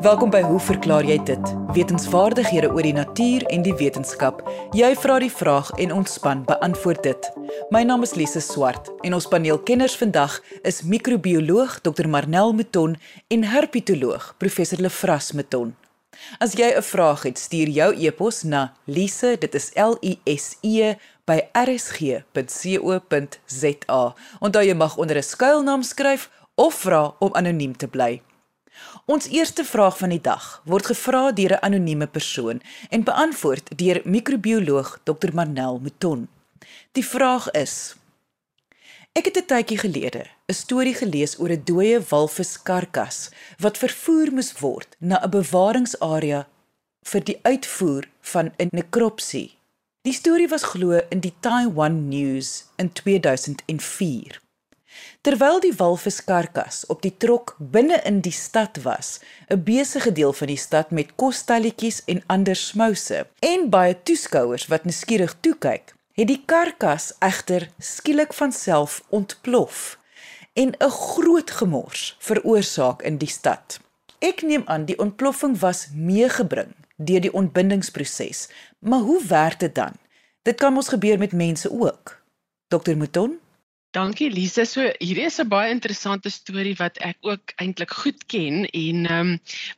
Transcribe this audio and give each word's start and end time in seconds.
Welkom 0.00 0.30
by 0.32 0.40
Hoe 0.40 0.56
verklaar 0.64 1.04
jy 1.04 1.18
dit? 1.28 1.50
Wetenskapwaardighede 1.76 2.70
oor 2.72 2.86
die 2.86 2.94
natuur 2.96 3.42
en 3.52 3.60
die 3.60 3.74
wetenskap. 3.76 4.38
Jy 4.72 4.94
vra 4.96 5.18
die 5.20 5.28
vraag 5.28 5.68
en 5.76 5.92
ons 5.92 6.14
span 6.16 6.40
beantwoord 6.48 7.02
dit. 7.04 7.28
My 7.68 7.84
naam 7.84 8.00
is 8.06 8.16
Lise 8.16 8.40
Swart 8.40 8.88
en 9.04 9.12
ons 9.18 9.28
paneelkenners 9.28 9.98
vandag 10.00 10.38
is 10.64 10.80
microbioloog 10.88 11.84
Dr 11.84 12.08
Marnel 12.08 12.56
Mouton 12.56 12.96
en 13.28 13.44
herpetoloog 13.44 14.32
Professor 14.40 14.80
Lefras 14.80 15.36
Mouton. 15.36 15.76
As 16.40 16.56
jy 16.56 16.72
'n 16.72 16.82
vraag 16.82 17.22
het, 17.28 17.38
stuur 17.38 17.68
jou 17.68 17.92
e-pos 17.92 18.42
na 18.42 18.72
lise, 18.86 19.36
dit 19.36 19.54
is 19.54 19.70
L 19.76 20.00
I 20.00 20.18
S 20.24 20.56
E 20.62 20.94
by 21.26 21.42
rsg.co.za. 21.52 22.24
Onthou 24.40 24.64
jy 24.64 24.74
mag 24.74 24.96
onder 24.96 25.16
'n 25.16 25.22
skuilnaam 25.22 25.82
skryf 25.82 26.30
of 26.54 26.74
vra 26.74 27.14
om 27.18 27.34
anoniem 27.34 27.76
te 27.76 27.86
bly. 27.88 28.22
Ons 29.06 29.28
eerste 29.28 29.64
vraag 29.64 29.98
van 29.98 30.08
die 30.08 30.20
dag 30.20 30.62
word 30.64 30.86
gevra 30.86 31.32
deur 31.32 31.52
'n 31.56 31.64
anonieme 31.68 32.06
persoon 32.06 32.60
en 32.90 33.04
beantwoord 33.04 33.78
deur 33.78 34.00
microbioloog 34.04 35.00
Dr 35.04 35.30
Marnel 35.32 35.78
Mouton. 35.78 36.28
Die 36.92 37.06
vraag 37.06 37.50
is: 37.50 37.94
Ek 39.12 39.24
het 39.24 39.36
'n 39.36 39.46
tydjie 39.46 39.78
gelede 39.78 40.22
'n 40.48 40.54
storie 40.54 40.94
gelees 40.94 41.38
oor 41.38 41.50
'n 41.50 41.64
dooie 41.64 41.98
walviskarkas 42.10 43.30
wat 43.58 43.78
vervoer 43.78 44.32
moes 44.32 44.52
word 44.58 44.96
na 44.98 45.16
'n 45.22 45.30
bewaringsarea 45.30 46.46
vir 47.02 47.24
die 47.24 47.38
uitvoer 47.42 48.08
van 48.20 48.52
'n 48.58 48.68
nekropsie. 48.70 49.56
Die 50.02 50.12
storie 50.12 50.48
was 50.48 50.62
glo 50.62 51.00
in 51.10 51.20
die 51.20 51.34
Taiwan 51.40 52.08
News 52.08 52.64
in 52.76 52.92
2004. 52.92 54.40
Terwyl 55.20 55.60
die 55.60 55.74
walviskarkas 55.76 56.86
op 56.86 57.02
die 57.02 57.16
trok 57.16 57.54
binne 57.58 58.00
in 58.08 58.20
die 58.20 58.32
stad 58.32 58.82
was, 58.82 59.20
'n 59.48 59.62
besige 59.64 60.12
deel 60.12 60.32
van 60.32 60.46
die 60.46 60.56
stad 60.56 60.90
met 60.90 61.14
kostalletjies 61.14 62.02
en 62.04 62.22
ander 62.26 62.56
smouse 62.56 63.26
en 63.38 63.70
baie 63.70 64.02
toeskouers 64.02 64.66
wat 64.66 64.84
nuuskierig 64.84 65.34
toe 65.40 65.56
kyk, 65.58 65.94
het 66.12 66.26
die 66.26 66.42
karkas 66.46 67.12
egter 67.18 67.68
skielik 67.78 68.32
van 68.32 68.52
self 68.52 69.02
ontplof 69.08 69.98
en 70.52 70.74
'n 70.78 70.90
groot 70.90 71.50
gemors 71.50 72.16
veroorsaak 72.18 73.02
in 73.02 73.16
die 73.18 73.28
stad. 73.28 73.80
Ek 74.18 74.42
neem 74.42 74.62
aan 74.66 74.84
die 74.84 74.98
ontploffing 74.98 75.58
was 75.58 75.88
meegebring 75.94 76.74
deur 76.96 77.20
die 77.20 77.32
ontbindingsproses, 77.32 78.48
maar 78.78 79.00
hoe 79.00 79.24
werk 79.26 79.60
dit 79.60 79.74
dan? 79.74 79.92
Dit 80.42 80.56
kan 80.56 80.72
mos 80.72 80.88
gebeur 80.88 81.18
met 81.18 81.32
mense 81.32 81.70
ook. 81.70 82.22
Dr 82.68 82.96
Mouton 82.96 83.38
Dankie 83.90 84.30
Lise. 84.30 84.66
So 84.70 84.84
hierdie 85.02 85.24
is 85.26 85.40
'n 85.42 85.48
baie 85.50 85.70
interessante 85.74 86.30
storie 86.30 86.76
wat 86.78 86.98
ek 87.02 87.16
ook 87.26 87.50
eintlik 87.58 87.90
goed 87.90 88.20
ken 88.30 88.62
en 88.70 89.06
ehm 89.06 89.18
um, 89.18 89.30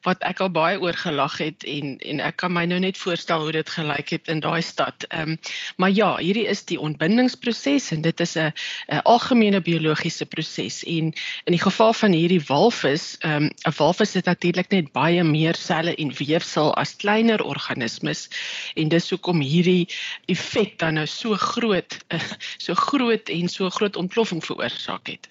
wat 0.05 0.21
ek 0.21 0.43
al 0.45 0.51
baie 0.53 0.77
oor 0.77 0.93
gelag 0.93 1.39
het 1.41 1.65
en 1.65 1.97
en 1.97 2.21
ek 2.21 2.37
kan 2.37 2.53
my 2.53 2.67
nou 2.69 2.79
net 2.79 2.99
voorstel 3.01 3.41
hoe 3.41 3.55
dit 3.57 3.71
gelyk 3.73 4.13
het 4.13 4.29
in 4.29 4.41
daai 4.45 4.61
stad. 4.61 5.07
Ehm 5.09 5.33
um, 5.33 5.39
maar 5.77 5.91
ja, 5.91 6.17
hierdie 6.21 6.45
is 6.45 6.61
die 6.69 6.77
ontbindingsproses 6.77 7.89
en 7.97 8.03
dit 8.03 8.21
is 8.21 8.37
'n 8.37 8.53
'n 8.93 9.01
algemene 9.09 9.61
biologiese 9.61 10.27
proses 10.27 10.85
en 10.85 11.15
in 11.49 11.57
die 11.57 11.63
geval 11.65 11.93
van 11.93 12.13
hierdie 12.13 12.45
walvis, 12.53 13.17
ehm 13.25 13.49
um, 13.49 13.51
'n 13.65 13.73
walvis 13.79 14.13
het 14.13 14.29
natuurlik 14.29 14.69
net 14.71 14.93
baie 14.93 15.25
meer 15.25 15.55
selle 15.57 15.97
en 15.97 16.13
weefsel 16.13 16.75
as 16.77 16.97
kleiner 16.97 17.41
organismes 17.43 18.29
en 18.77 18.89
dis 18.89 19.11
hoekom 19.11 19.41
hierdie 19.41 19.89
effek 20.29 20.79
dan 20.79 20.95
nou 20.95 21.07
so 21.07 21.35
groot 21.35 21.99
so 22.67 22.75
groot 22.75 23.29
en 23.29 23.49
so 23.49 23.71
groot 23.71 23.97
ontploffing 24.05 24.43
veroorsaak 24.45 25.15
het. 25.15 25.29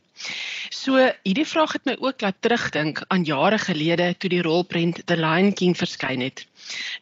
So, 0.69 1.01
hierdie 1.25 1.47
vraag 1.49 1.73
het 1.77 1.87
my 1.89 1.95
ook 1.99 2.21
laat 2.21 2.37
terugdink 2.45 3.01
aan 3.13 3.23
jare 3.25 3.57
gelede 3.61 4.11
toe 4.21 4.29
die 4.29 4.41
rolprent 4.45 5.01
The 5.09 5.17
Lion 5.17 5.53
King 5.57 5.73
verskyn 5.77 6.21
het. 6.21 6.45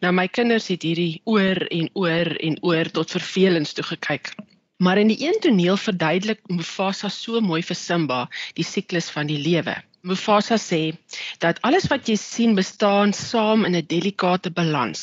Nou 0.04 0.14
my 0.16 0.28
kinders 0.28 0.70
het 0.72 0.86
hierdie 0.88 1.22
oor 1.26 1.66
en 1.68 1.90
oor 1.94 2.32
en 2.40 2.56
oor 2.64 2.92
tot 2.96 3.18
vervelings 3.18 3.76
toe 3.76 3.86
gekyk. 3.92 4.32
Maar 4.80 5.02
in 5.02 5.12
die 5.12 5.20
een 5.26 5.40
toneel 5.44 5.78
verduidelik 5.78 6.40
Mufasa 6.48 7.10
so 7.12 7.42
mooi 7.44 7.62
vir 7.66 7.76
Simba 7.76 8.20
die 8.56 8.64
siklus 8.64 9.10
van 9.12 9.28
die 9.28 9.42
lewe. 9.44 9.76
Mufasa 10.02 10.56
sê 10.56 10.96
dat 11.44 11.60
alles 11.68 11.88
wat 11.92 12.08
jy 12.08 12.16
sien 12.16 12.54
bestaan 12.56 13.12
saam 13.14 13.66
in 13.68 13.76
'n 13.76 13.88
delikate 13.94 14.50
balans. 14.60 15.02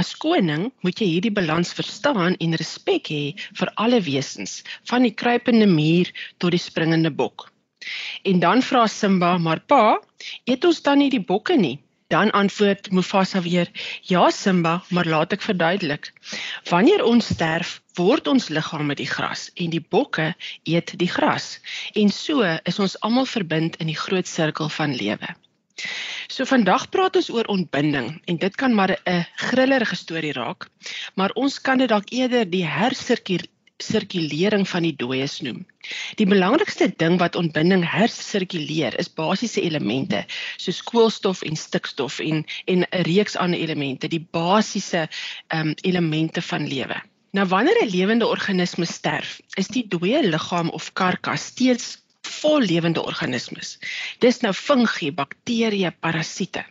As 0.00 0.14
koning 0.24 0.70
moet 0.82 1.00
jy 1.00 1.08
hierdie 1.12 1.34
balans 1.38 1.72
verstaan 1.78 2.36
en 2.44 2.58
respek 2.62 3.10
hê 3.14 3.24
vir 3.58 3.72
alle 3.76 4.00
wesens, 4.00 4.62
van 4.90 5.02
die 5.02 5.14
kruipende 5.22 5.66
muur 5.66 6.12
tot 6.38 6.54
die 6.54 6.62
springende 6.68 7.10
bok. 7.10 7.50
En 8.24 8.38
dan 8.40 8.62
vra 8.62 8.86
Simba: 8.86 9.38
"Maar 9.38 9.60
pa, 9.60 9.98
eet 10.46 10.64
ons 10.64 10.82
dan 10.82 10.98
nie 10.98 11.10
die 11.10 11.26
bokke 11.32 11.56
nie?" 11.56 11.78
Dan 12.08 12.30
antwoord 12.30 12.90
Mufasa 12.90 13.42
weer: 13.42 13.70
"Ja 14.02 14.30
Simba, 14.30 14.82
maar 14.88 15.06
laat 15.06 15.32
ek 15.32 15.42
verduidelik. 15.42 16.12
Wanneer 16.70 17.04
ons 17.04 17.26
sterf, 17.26 17.80
word 17.94 18.26
ons 18.26 18.48
liggame 18.48 18.94
die 18.94 19.08
gras 19.10 19.50
en 19.54 19.70
die 19.70 19.80
bokke 19.80 20.34
eet 20.62 20.94
die 20.98 21.10
gras. 21.10 21.58
En 21.94 22.08
so 22.08 22.46
is 22.62 22.78
ons 22.78 23.00
almal 23.00 23.26
verbind 23.26 23.76
in 23.76 23.90
die 23.90 23.98
groot 23.98 24.28
sirkel 24.28 24.68
van 24.68 24.94
lewe." 24.94 25.34
So 26.28 26.44
vandag 26.44 26.88
praat 26.88 27.16
ons 27.16 27.30
oor 27.30 27.44
ontbinding 27.52 28.22
en 28.24 28.36
dit 28.36 28.54
kan 28.56 28.74
maar 28.74 28.96
'n 29.04 29.26
grillerige 29.36 29.96
storie 29.96 30.32
raak, 30.32 30.68
maar 31.14 31.30
ons 31.34 31.60
kan 31.60 31.78
dit 31.78 31.88
dalk 31.88 32.10
eerder 32.10 32.50
die 32.50 32.66
hersirkulasie 32.66 33.54
sirkulering 33.82 34.64
van 34.68 34.86
die 34.86 34.94
dooies 34.96 35.40
noem. 35.44 35.64
Die 36.20 36.26
belangrikste 36.28 36.88
ding 37.02 37.18
wat 37.20 37.36
ontbinding 37.36 37.84
hersirkuleer 37.86 38.96
is 39.00 39.10
basiese 39.12 39.60
elemente 39.62 40.24
soos 40.56 40.80
koolstof 40.82 41.42
en 41.42 41.56
stikstof 41.56 42.18
en 42.20 42.44
en 42.66 42.86
'n 42.86 43.04
reeks 43.08 43.36
ander 43.36 43.60
elemente, 43.60 44.08
die 44.08 44.26
basiese 44.30 45.08
um, 45.54 45.74
elemente 45.82 46.42
van 46.42 46.68
lewe. 46.68 47.02
Nou 47.32 47.46
wanneer 47.48 47.84
'n 47.84 47.90
lewende 47.90 48.26
organisme 48.26 48.86
sterf, 48.86 49.40
is 49.56 49.68
die 49.68 49.84
dooie 49.88 50.22
liggaam 50.22 50.68
of 50.70 50.92
karkas 50.92 51.46
steeds 51.52 51.98
vol 52.22 52.60
lewende 52.60 53.02
organismes. 53.02 53.78
Dis 54.18 54.40
nou 54.40 54.52
fungi, 54.52 55.12
bakterieë, 55.12 55.92
parasiete. 56.00 56.64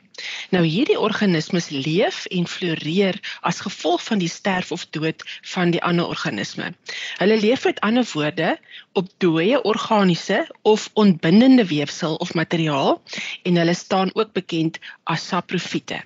Nou 0.56 0.64
hierdie 0.66 1.00
organismes 1.00 1.70
leef 1.70 2.26
en 2.26 2.48
floreer 2.48 3.20
as 3.42 3.60
gevolg 3.66 4.04
van 4.04 4.22
die 4.24 4.30
sterf 4.32 4.72
of 4.72 4.86
dood 4.98 5.24
van 5.54 5.74
die 5.76 5.82
ander 5.84 6.08
organisme. 6.08 6.72
Hulle 7.18 7.40
leef 7.40 7.66
met 7.66 7.80
ander 7.80 8.08
woorde 8.14 8.56
op 8.94 9.12
dooie 9.18 9.62
organiese 9.64 10.42
of 10.62 10.90
ontbindende 10.94 11.68
weefsel 11.68 12.16
of 12.16 12.34
materiaal 12.34 13.02
en 13.44 13.56
hulle 13.56 13.74
staan 13.74 14.16
ook 14.16 14.34
bekend 14.34 14.80
as 15.04 15.28
saprofiete. 15.28 16.04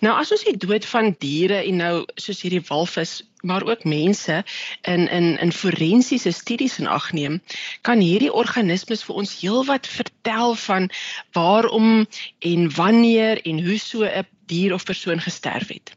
Nou 0.00 0.12
as 0.16 0.30
ons 0.32 0.44
die 0.44 0.56
dood 0.56 0.86
van 0.88 1.10
diere 1.20 1.58
en 1.60 1.76
nou 1.76 1.94
soos 2.16 2.40
hierdie 2.40 2.62
walvis 2.68 3.20
maar 3.44 3.64
ook 3.68 3.84
mense 3.84 4.44
in 4.82 5.08
in 5.08 5.38
in 5.38 5.52
forensiese 5.52 6.32
studies 6.32 6.78
in 6.78 6.86
ag 6.86 7.12
neem, 7.12 7.42
kan 7.80 8.00
hierdie 8.00 8.32
organismes 8.32 9.04
vir 9.04 9.20
ons 9.22 9.40
heelwat 9.40 9.86
vertel 9.86 10.54
van 10.54 10.90
waarom 11.36 12.06
en 12.38 12.74
wanneer 12.74 13.42
en 13.44 13.64
hoe 13.64 13.78
so 13.78 14.04
'n 14.04 14.26
dier 14.46 14.74
of 14.74 14.84
persoon 14.84 15.20
gesterf 15.20 15.68
het. 15.68 15.92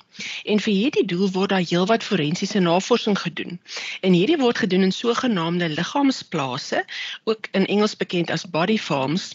En 0.46 0.60
vir 0.60 0.74
hierdie 0.74 1.06
doel 1.06 1.32
word 1.32 1.50
daar 1.50 1.66
heelwat 1.70 2.04
forensiese 2.04 2.60
navorsing 2.60 3.18
gedoen. 3.20 3.60
En 4.02 4.14
hierdie 4.14 4.38
word 4.38 4.58
gedoen 4.58 4.82
in 4.82 4.92
sogenaamde 4.92 5.70
liggaamsplase, 5.70 6.86
ook 7.24 7.48
in 7.52 7.66
Engels 7.66 7.98
bekend 7.98 8.30
as 8.30 8.46
body 8.46 8.78
farms, 8.78 9.34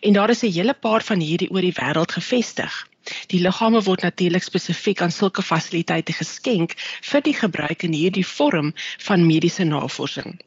en 0.00 0.12
daar 0.12 0.30
is 0.30 0.42
'n 0.42 0.52
hele 0.52 0.74
paar 0.74 1.02
van 1.02 1.20
hierdie 1.20 1.50
oor 1.50 1.60
die 1.60 1.76
wêreld 1.80 2.12
gevestig. 2.12 2.86
Die 3.32 3.40
liggame 3.40 3.82
word 3.86 4.02
natuurlik 4.02 4.42
spesifiek 4.42 5.02
aan 5.04 5.12
sulke 5.14 5.42
fasiliteite 5.42 6.14
geskenk 6.16 6.74
vir 7.10 7.22
die 7.26 7.34
gebruik 7.34 7.84
in 7.86 7.94
hierdie 7.94 8.26
vorm 8.26 8.72
van 9.08 9.26
mediese 9.26 9.64
navorsing. 9.64 10.38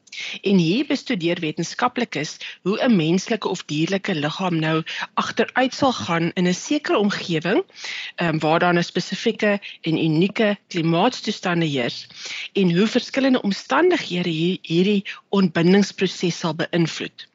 En 0.42 0.58
hier 0.58 0.84
bestudeer 0.88 1.40
wetenskaplikes 1.40 2.36
hoe 2.66 2.76
'n 2.84 2.96
menslike 2.96 3.48
of 3.48 3.64
dierlike 3.72 4.14
liggaam 4.14 4.58
nou 4.64 4.82
agteruit 5.14 5.74
sal 5.74 5.92
gaan 5.92 6.30
in 6.34 6.48
'n 6.48 6.54
sekere 6.54 6.98
omgewing, 6.98 7.62
ehm 8.16 8.34
um, 8.34 8.38
waar 8.38 8.58
daar 8.58 8.74
'n 8.74 8.82
spesifieke 8.82 9.60
en 9.80 10.04
unieke 10.04 10.58
klimaatstoestande 10.68 11.66
heers 11.66 12.06
en 12.52 12.76
hoe 12.76 12.86
verskillende 12.86 13.42
omstandighede 13.42 14.30
hierdie 14.62 15.04
ontbindingsproses 15.28 16.38
sal 16.38 16.54
beïnvloed 16.54 17.28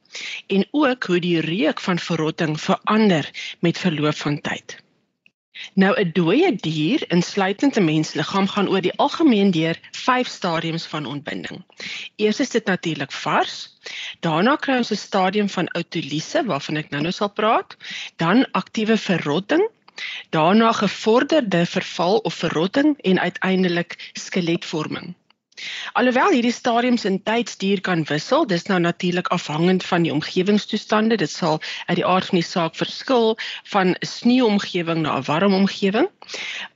en 0.47 0.67
ook 0.71 1.03
hoe 1.03 1.19
die 1.19 1.39
reuk 1.39 1.79
van 1.79 1.99
verrotting 1.99 2.61
verander 2.61 3.31
met 3.59 3.77
verloop 3.77 4.15
van 4.15 4.41
tyd. 4.41 4.84
Nou 5.73 5.93
'n 5.99 6.11
dooie 6.13 6.55
dier, 6.55 7.03
insluitend 7.11 7.77
'n 7.77 7.85
mensliggaam, 7.85 8.47
gaan 8.47 8.69
oor 8.69 8.81
die 8.81 8.97
algemeen 9.05 9.51
deur 9.51 9.79
5 9.91 10.27
stadiums 10.27 10.85
van 10.85 11.05
ontbinding. 11.05 11.63
Eers 12.15 12.39
is 12.39 12.49
dit 12.49 12.65
natuurlik 12.65 13.11
vars. 13.11 13.55
Daarna 14.19 14.55
kry 14.55 14.77
ons 14.77 14.91
'n 14.91 14.95
stadium 14.95 15.49
van 15.49 15.67
autolise 15.67 16.43
waarvan 16.45 16.77
ek 16.77 16.89
nou-nou 16.89 17.11
sal 17.11 17.29
praat, 17.29 17.77
dan 18.15 18.51
aktiewe 18.51 18.97
verrotting, 18.97 19.69
daarna 20.29 20.71
gevorderde 20.71 21.65
verval 21.65 22.17
of 22.17 22.33
verrotting 22.33 22.97
en 23.01 23.19
uiteindelik 23.19 24.11
skeletvorming. 24.13 25.15
Alhoewel 25.93 26.33
hierdie 26.35 26.51
stadiums 26.51 27.05
in 27.05 27.21
tydsduur 27.23 27.81
kan 27.81 28.03
wissel, 28.09 28.43
dis 28.47 28.65
nou 28.67 28.79
natuurlik 28.83 29.27
afhangend 29.35 29.85
van 29.87 30.03
die 30.03 30.11
omgewingstoestande. 30.13 31.15
Dit 31.21 31.31
sal 31.31 31.61
uit 31.85 31.95
die 32.01 32.05
aard 32.05 32.27
van 32.31 32.39
die 32.39 32.47
saak 32.47 32.75
verskil 32.75 33.37
van 33.71 33.95
'n 33.95 34.09
sneeuomgewing 34.15 35.01
na 35.05 35.15
'n 35.17 35.27
warm 35.29 35.53
omgewing. 35.53 36.09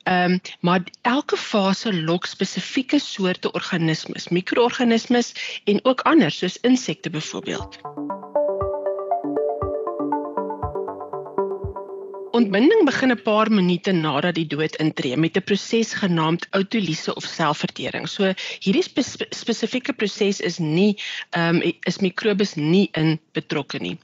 Ehm 0.03 0.31
um, 0.31 0.39
maar 0.59 0.83
elke 1.01 1.37
fase 1.37 1.93
lok 1.93 2.25
spesifieke 2.25 2.99
soorte 2.99 3.51
organismes, 3.51 4.29
mikroorganismes 4.29 5.33
en 5.63 5.85
ook 5.85 6.01
ander 6.01 6.31
soos 6.31 6.57
insekte 6.61 7.09
byvoorbeeld. 7.09 7.79
Ontbinding 12.39 12.85
begin 12.87 13.11
'n 13.11 13.21
paar 13.23 13.49
minute 13.51 13.91
nadat 13.91 14.35
die 14.37 14.47
dood 14.47 14.75
intree 14.83 15.17
met 15.17 15.37
'n 15.37 15.43
proses 15.49 15.89
genaamd 16.01 16.45
autolise 16.59 17.15
of 17.19 17.25
selfvertering. 17.27 18.05
So 18.07 18.31
hierdie 18.63 18.83
spe 18.83 19.03
spesifieke 19.39 19.93
proses 19.93 20.39
is 20.39 20.59
nie 20.59 20.95
ehm 21.35 21.57
um, 21.59 21.73
is 21.89 21.97
mikrobes 22.05 22.53
nie 22.55 22.87
in 23.01 23.19
betrokke 23.35 23.81
nie. 23.83 23.97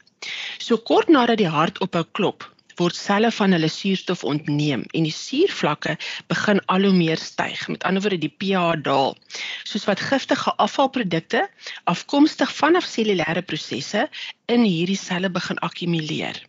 So 0.59 0.77
kort 0.77 1.07
nadat 1.07 1.37
die 1.37 1.53
hart 1.57 1.79
ophou 1.85 2.03
klop, 2.11 2.43
word 2.81 2.95
selle 2.95 3.31
van 3.31 3.55
hulle 3.55 3.69
suurstof 3.71 4.25
ontneem 4.27 4.83
en 4.91 5.07
die 5.07 5.15
suurvlakke 5.15 5.95
begin 6.27 6.59
al 6.75 6.89
hoe 6.89 6.97
meer 6.97 7.21
styg. 7.23 7.69
Met 7.71 7.88
ander 7.88 8.03
woorde 8.03 8.19
die 8.25 8.35
pH 8.43 8.83
daal. 8.89 9.15
Soos 9.63 9.88
wat 9.88 10.03
giftige 10.09 10.51
afvalprodukte 10.67 11.47
afkomstig 11.85 12.51
vanaf 12.59 12.91
cellulêre 12.97 13.47
prosesse 13.53 14.09
in 14.47 14.67
hierdie 14.67 14.99
selle 14.99 15.31
begin 15.39 15.63
akkumuleer. 15.69 16.43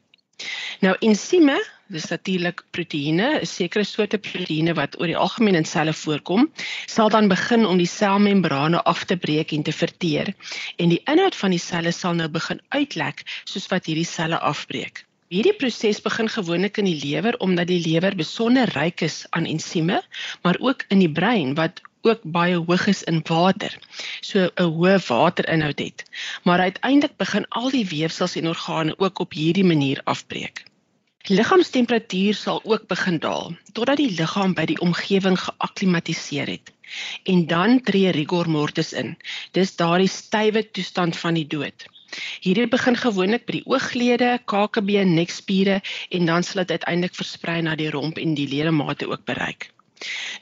Nou 0.84 0.96
ensieme 1.00 1.56
dis 1.94 2.06
natuurlik 2.10 2.62
proteïene, 2.74 3.26
'n 3.40 3.46
sekere 3.46 3.84
soorte 3.84 4.18
proteïene 4.18 4.74
wat 4.74 4.98
oor 5.00 5.06
die 5.06 5.16
algemeen 5.16 5.58
in 5.60 5.64
selle 5.64 5.92
voorkom, 5.92 6.48
sal 6.86 7.08
dan 7.14 7.28
begin 7.28 7.66
om 7.66 7.78
die 7.78 7.90
selmembrane 7.90 8.82
af 8.82 9.04
te 9.04 9.16
breek 9.16 9.52
en 9.52 9.62
te 9.62 9.72
verteer. 9.72 10.34
En 10.76 10.88
die 10.88 11.02
inhoud 11.06 11.36
van 11.36 11.50
die 11.54 11.62
selle 11.62 11.92
sal 11.92 12.14
nou 12.14 12.28
begin 12.28 12.60
uitlek 12.68 13.22
soos 13.44 13.68
wat 13.70 13.86
hierdie 13.86 14.08
selle 14.08 14.38
afbreek. 14.38 15.04
Hierdie 15.28 15.56
proses 15.58 15.98
begin 16.02 16.28
gewoonlik 16.30 16.78
in 16.78 16.86
die 16.86 17.00
lewer 17.02 17.38
omdat 17.42 17.66
die 17.66 17.80
lewer 17.82 18.14
besonder 18.14 18.70
ryk 18.74 19.02
is 19.02 19.24
aan 19.30 19.46
ensieme, 19.46 20.02
maar 20.42 20.56
ook 20.60 20.84
in 20.88 21.02
die 21.02 21.10
brein 21.10 21.54
wat 21.54 21.82
ook 22.06 22.22
baie 22.22 22.58
hoog 22.58 22.86
is 22.86 23.02
in 23.10 23.22
water. 23.26 23.74
So 24.20 24.46
'n 24.46 24.70
hoë 24.76 24.98
waterinhoud 25.08 25.78
het. 25.78 26.04
Maar 26.44 26.60
uiteindelik 26.68 27.16
begin 27.16 27.48
al 27.48 27.70
die 27.70 27.86
weefsels 27.86 28.36
en 28.36 28.48
organe 28.48 28.98
ook 28.98 29.18
op 29.18 29.32
hierdie 29.32 29.64
manier 29.64 30.00
afbreek. 30.04 30.64
Liggaamstemperatuur 31.26 32.34
sal 32.38 32.60
ook 32.64 32.84
begin 32.86 33.16
daal 33.18 33.48
totdat 33.74 33.98
die 33.98 34.12
liggaam 34.14 34.52
by 34.54 34.62
die 34.70 34.76
omgewing 34.84 35.34
geakklimatiseer 35.42 36.52
het. 36.52 36.70
En 37.32 37.40
dan 37.50 37.80
tree 37.88 38.12
rigor 38.14 38.46
mortis 38.46 38.92
in. 38.94 39.16
Dis 39.58 39.74
daardie 39.74 40.12
stywe 40.12 40.62
toestand 40.70 41.18
van 41.18 41.34
die 41.34 41.46
dood. 41.50 41.88
Hierdie 42.46 42.68
begin 42.70 42.94
gewoonlik 43.02 43.42
by 43.48 43.56
die 43.58 43.64
ooglede, 43.66 44.28
kakebeen, 44.46 45.16
nekspiere 45.18 45.80
en 46.14 46.30
dan 46.30 46.46
sal 46.46 46.62
dit 46.62 46.76
uiteindelik 46.78 47.18
versprei 47.18 47.58
na 47.66 47.74
die 47.74 47.90
romp 47.90 48.22
en 48.22 48.38
die 48.38 48.46
ledemate 48.46 49.10
ook 49.10 49.26
bereik. 49.26 49.72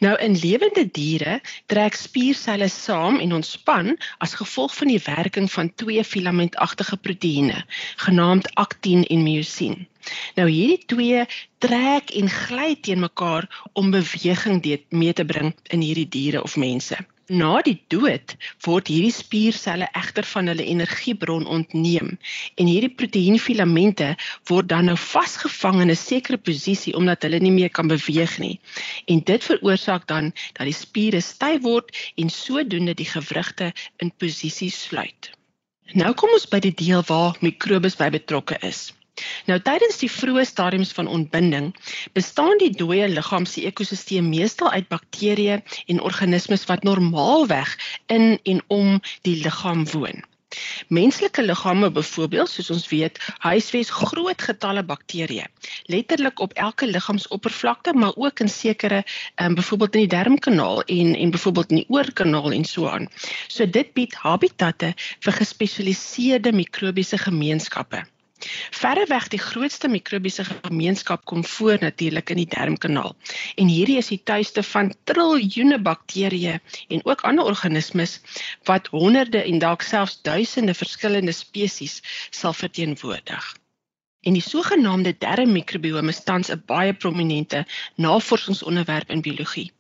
Nou 0.04 0.14
in 0.18 0.36
lewende 0.38 0.84
diere 0.90 1.40
trek 1.66 1.94
spierselle 1.94 2.68
saam 2.68 3.18
en 3.20 3.32
ontspan 3.32 3.94
as 4.18 4.34
gevolg 4.40 4.74
van 4.76 4.90
die 4.92 5.00
werking 5.04 5.52
van 5.52 5.72
twee 5.74 6.04
filamentagtige 6.04 6.96
proteïene 6.96 7.64
genaamd 8.06 8.50
aktien 8.54 9.04
en 9.04 9.22
miosien. 9.22 9.86
Nou 10.34 10.48
hierdie 10.50 10.82
twee 10.86 11.24
trek 11.58 12.10
en 12.10 12.28
gly 12.30 12.74
teen 12.80 13.00
mekaar 13.00 13.48
om 13.72 13.90
beweging 13.90 14.60
mee 14.88 15.12
te 15.12 15.24
bring 15.24 15.54
in 15.64 15.80
hierdie 15.80 16.08
diere 16.08 16.42
of 16.42 16.56
mense. 16.56 16.96
Na 17.32 17.62
die 17.64 17.78
dood 17.88 18.34
word 18.66 18.88
hierdie 18.92 19.12
spierselle 19.14 19.86
egter 19.96 20.26
van 20.28 20.50
hulle 20.50 20.64
energiebron 20.68 21.46
ontneem 21.48 22.10
en 22.60 22.68
hierdie 22.68 22.92
proteïenfilamente 22.92 24.10
word 24.50 24.68
dan 24.68 24.90
nou 24.90 24.96
vasgevang 25.00 25.80
in 25.80 25.90
'n 25.90 25.96
sekere 25.96 26.36
posisie 26.36 26.92
omdat 26.96 27.22
hulle 27.24 27.40
nie 27.40 27.54
meer 27.54 27.70
kan 27.70 27.88
beweeg 27.88 28.38
nie. 28.38 28.60
En 29.08 29.24
dit 29.24 29.44
veroorsaak 29.44 30.06
dan 30.06 30.32
dat 30.52 30.68
die 30.68 30.76
spiere 30.76 31.20
styf 31.20 31.62
word 31.62 31.96
en 32.16 32.28
sodoende 32.28 32.94
die 32.94 33.08
gewrigte 33.08 33.72
in 33.96 34.12
posisie 34.12 34.70
sluit. 34.70 35.30
Nou 35.94 36.12
kom 36.12 36.30
ons 36.30 36.46
by 36.46 36.60
die 36.60 36.74
deel 36.74 37.02
waar 37.08 37.36
mikrobes 37.40 37.96
by 37.96 38.10
betrokke 38.10 38.58
is. 38.60 38.92
Nou 39.50 39.56
tydens 39.68 40.00
die 40.02 40.10
vroeë 40.10 40.44
stadiums 40.48 40.92
van 40.98 41.10
ontbinding 41.16 41.70
bestaan 42.18 42.58
die 42.62 42.70
dooie 42.82 43.08
liggaam 43.12 43.46
se 43.46 43.66
ekosisteem 43.70 44.28
meestal 44.32 44.70
uit 44.74 44.90
bakterieë 44.94 45.60
en 45.94 46.04
organismes 46.10 46.66
wat 46.70 46.86
normaalweg 46.88 47.74
in 48.18 48.30
en 48.54 48.62
om 48.78 48.94
die 49.28 49.36
liggaam 49.42 49.84
woon. 49.92 50.24
Menslike 50.88 51.42
liggame 51.42 51.90
byvoorbeeld, 51.90 52.50
soos 52.50 52.70
ons 52.70 52.84
weet, 52.90 53.18
huisves 53.42 53.90
groot 53.90 54.44
getalle 54.48 54.84
bakterieë, 54.86 55.46
letterlik 55.94 56.42
op 56.46 56.54
elke 56.66 56.86
liggaamsoppervlakte, 56.90 57.94
maar 57.98 58.14
ook 58.14 58.44
in 58.44 58.52
sekere 58.56 59.02
um, 59.42 59.58
byvoorbeeld 59.58 59.98
in 59.98 60.06
die 60.06 60.14
darmkanaal 60.14 60.82
en 60.98 61.14
en 61.14 61.34
byvoorbeeld 61.34 61.74
in 61.74 61.82
die 61.82 61.90
oorkanaal 61.98 62.52
en 62.52 62.66
so 62.70 62.86
aan. 62.88 63.10
So 63.48 63.66
dit 63.66 63.92
bied 63.98 64.14
habitatte 64.22 64.94
vir 65.26 65.38
gespesialiseerde 65.42 66.54
mikrobiese 66.54 67.18
gemeenskappe. 67.18 68.06
Verreweg 68.76 69.28
die 69.32 69.38
grootste 69.38 69.88
mikrobiese 69.88 70.44
gemeenskap 70.44 71.24
kom 71.24 71.44
voor 71.44 71.78
natuurlik 71.80 72.30
in 72.34 72.40
die 72.42 72.48
darmkanaal. 72.54 73.14
En 73.56 73.68
hierdie 73.72 73.96
is 74.00 74.10
die 74.12 74.20
tuiste 74.30 74.62
van 74.70 74.90
triljoene 75.10 75.78
bakterieë 75.88 76.56
en 76.96 77.04
ook 77.04 77.24
ander 77.30 77.44
organismes 77.44 78.20
wat 78.70 78.90
honderde 78.96 79.42
en 79.42 79.58
dalk 79.58 79.82
selfs 79.82 80.18
duisende 80.22 80.74
verskillende 80.74 81.32
spesies 81.32 82.00
sal 82.30 82.52
verteenwoordig. 82.52 83.54
En 84.24 84.32
die 84.32 84.42
sogenaamde 84.42 85.14
darmmikrobiome 85.18 86.12
is 86.16 86.24
tans 86.24 86.50
'n 86.50 86.62
baie 86.66 86.94
prominente 86.94 87.66
navorsingsonderwerp 87.94 89.10
in 89.10 89.20
biologie. 89.20 89.70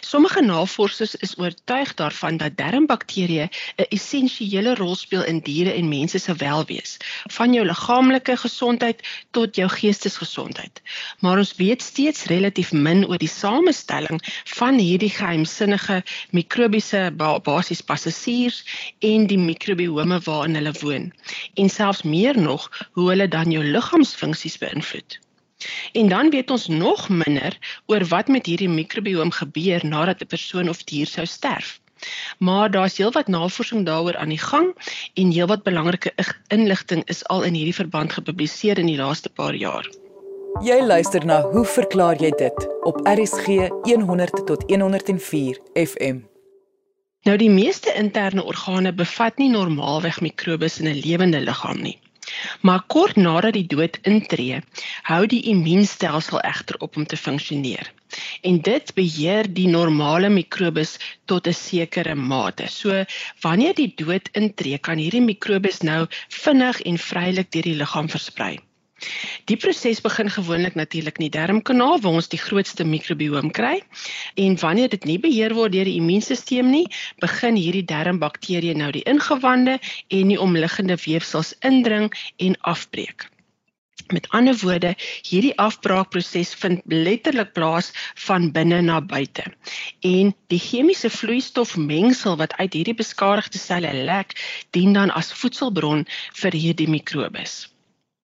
Sommige 0.00 0.40
navorsers 0.42 1.14
is 1.14 1.38
oortuig 1.38 1.94
daarvan 1.94 2.36
dat 2.36 2.56
darmbakterieë 2.56 3.48
'n 3.48 3.88
essensiële 3.96 4.74
rol 4.74 4.94
speel 4.94 5.24
in 5.32 5.40
diere 5.48 5.72
en 5.72 5.88
mense 5.88 6.18
se 6.18 6.34
welwees, 6.34 6.96
van 7.36 7.52
jou 7.52 7.66
liggaamlike 7.66 8.36
gesondheid 8.36 9.04
tot 9.30 9.56
jou 9.56 9.68
geestesgesondheid. 9.68 10.82
Maar 11.20 11.38
ons 11.44 11.54
weet 11.56 11.82
steeds 11.82 12.24
relatief 12.24 12.72
min 12.72 13.06
oor 13.06 13.18
die 13.18 13.28
samestelling 13.28 14.20
van 14.56 14.78
hierdie 14.78 15.12
geheimsinnige 15.20 16.02
mikrobiese 16.30 17.12
basies 17.44 17.80
passasiers 17.80 18.64
en 18.98 19.26
die 19.26 19.38
mikrobiome 19.38 20.20
waarin 20.24 20.54
hulle 20.54 20.74
woon. 20.80 21.12
En 21.54 21.68
selfs 21.68 22.02
meer 22.02 22.38
nog, 22.38 22.70
hoe 22.92 23.08
hulle 23.08 23.28
dan 23.28 23.50
jou 23.50 23.64
liggaamsfunksies 23.64 24.58
beïnvloed. 24.58 25.20
En 25.92 26.08
dan 26.08 26.30
weet 26.30 26.50
ons 26.50 26.66
nog 26.68 27.08
minder 27.08 27.58
oor 27.86 28.04
wat 28.04 28.28
met 28.28 28.46
hierdie 28.46 28.68
mikrobiom 28.68 29.30
gebeur 29.30 29.86
nadat 29.86 30.20
'n 30.20 30.26
persoon 30.26 30.68
of 30.68 30.82
dier 30.84 31.06
sou 31.06 31.26
sterf. 31.26 31.80
Maar 32.38 32.70
daar's 32.70 32.96
heelwat 32.96 33.26
navorsing 33.26 33.86
daaroor 33.86 34.16
aan 34.16 34.28
die 34.28 34.38
gang 34.38 34.74
en 35.14 35.30
heelwat 35.30 35.62
belangrike 35.62 36.12
inligting 36.48 37.02
is 37.04 37.26
al 37.26 37.42
in 37.42 37.54
hierdie 37.54 37.74
verband 37.74 38.12
gepubliseer 38.12 38.78
in 38.78 38.86
die 38.86 38.96
laaste 38.96 39.28
paar 39.28 39.54
jaar. 39.54 39.88
Jy 40.60 40.80
luister 40.82 41.24
na 41.24 41.40
Hoe 41.40 41.64
verklaar 41.64 42.18
jy 42.20 42.30
dit 42.30 42.66
op 42.82 43.00
RSG 43.06 43.68
100 43.86 44.46
tot 44.46 44.64
104 44.66 45.58
FM. 45.74 46.18
Nou 47.28 47.36
die 47.36 47.50
meeste 47.50 47.92
interne 47.94 48.44
organe 48.44 48.92
bevat 48.92 49.36
nie 49.38 49.50
normaalweg 49.52 50.20
mikrobes 50.20 50.80
in 50.80 50.88
'n 50.88 51.00
lewende 51.04 51.40
liggaam 51.40 51.80
nie. 51.82 51.98
Maar 52.60 52.82
kort 52.86 53.16
nadat 53.16 53.56
die 53.58 53.66
dood 53.66 53.98
intree, 54.02 54.60
hou 55.08 55.26
die 55.26 55.42
immuunstelsel 55.52 56.40
egter 56.40 56.78
op 56.78 56.96
om 56.96 57.06
te 57.06 57.16
funksioneer. 57.16 57.92
En 58.42 58.60
dit 58.60 58.94
beheer 58.94 59.48
die 59.54 59.68
normale 59.68 60.28
mikrobes 60.28 60.96
tot 61.24 61.46
'n 61.46 61.54
sekere 61.54 62.14
mate. 62.14 62.66
So 62.68 63.04
wanneer 63.40 63.74
die 63.74 63.92
dood 63.96 64.28
intree, 64.32 64.78
kan 64.78 64.98
hierdie 64.98 65.26
mikrobes 65.32 65.80
nou 65.80 66.06
vinnig 66.28 66.82
en 66.82 66.98
vrylik 66.98 67.52
deur 67.52 67.62
die 67.62 67.78
liggaam 67.82 68.08
versprei. 68.08 68.58
Die 69.50 69.56
proses 69.56 70.00
begin 70.04 70.30
gewoonlik 70.30 70.74
natuurlik 70.74 71.18
in 71.18 71.26
die 71.26 71.36
darmkanaal 71.38 72.00
waar 72.04 72.18
ons 72.20 72.28
die 72.32 72.40
grootste 72.40 72.84
mikrobiom 72.84 73.50
kry. 73.56 73.80
En 74.34 74.58
wanneer 74.60 74.92
dit 74.92 75.04
nie 75.08 75.18
beheer 75.18 75.54
word 75.56 75.72
deur 75.72 75.88
die 75.88 75.96
immuunstelsel 76.00 76.68
nie, 76.68 76.86
begin 77.24 77.56
hierdie 77.56 77.86
darmbakterieë 77.94 78.76
nou 78.76 78.92
die 78.92 79.06
ingewande 79.08 79.78
en 80.08 80.32
die 80.34 80.40
omliggende 80.40 80.98
weefsels 81.04 81.54
indring 81.66 82.12
en 82.36 82.56
afbreek. 82.60 83.28
Met 84.10 84.28
ander 84.34 84.56
woorde, 84.58 84.94
hierdie 85.22 85.56
afbraakproses 85.58 86.54
vind 86.58 86.80
letterlik 86.84 87.52
plaas 87.54 87.92
van 88.26 88.50
binne 88.52 88.80
na 88.82 89.00
buite. 89.00 89.44
En 90.00 90.34
die 90.52 90.58
chemiese 90.58 91.10
vloeistofmengsel 91.10 92.36
wat 92.36 92.56
uit 92.58 92.72
hierdie 92.74 92.96
beskadigde 92.98 93.58
selle 93.58 93.92
lek, 93.94 94.34
dien 94.70 94.92
dan 94.98 95.14
as 95.14 95.32
voedselbron 95.42 96.06
vir 96.42 96.58
hierdie 96.64 96.88
mikrobes. 96.90 97.68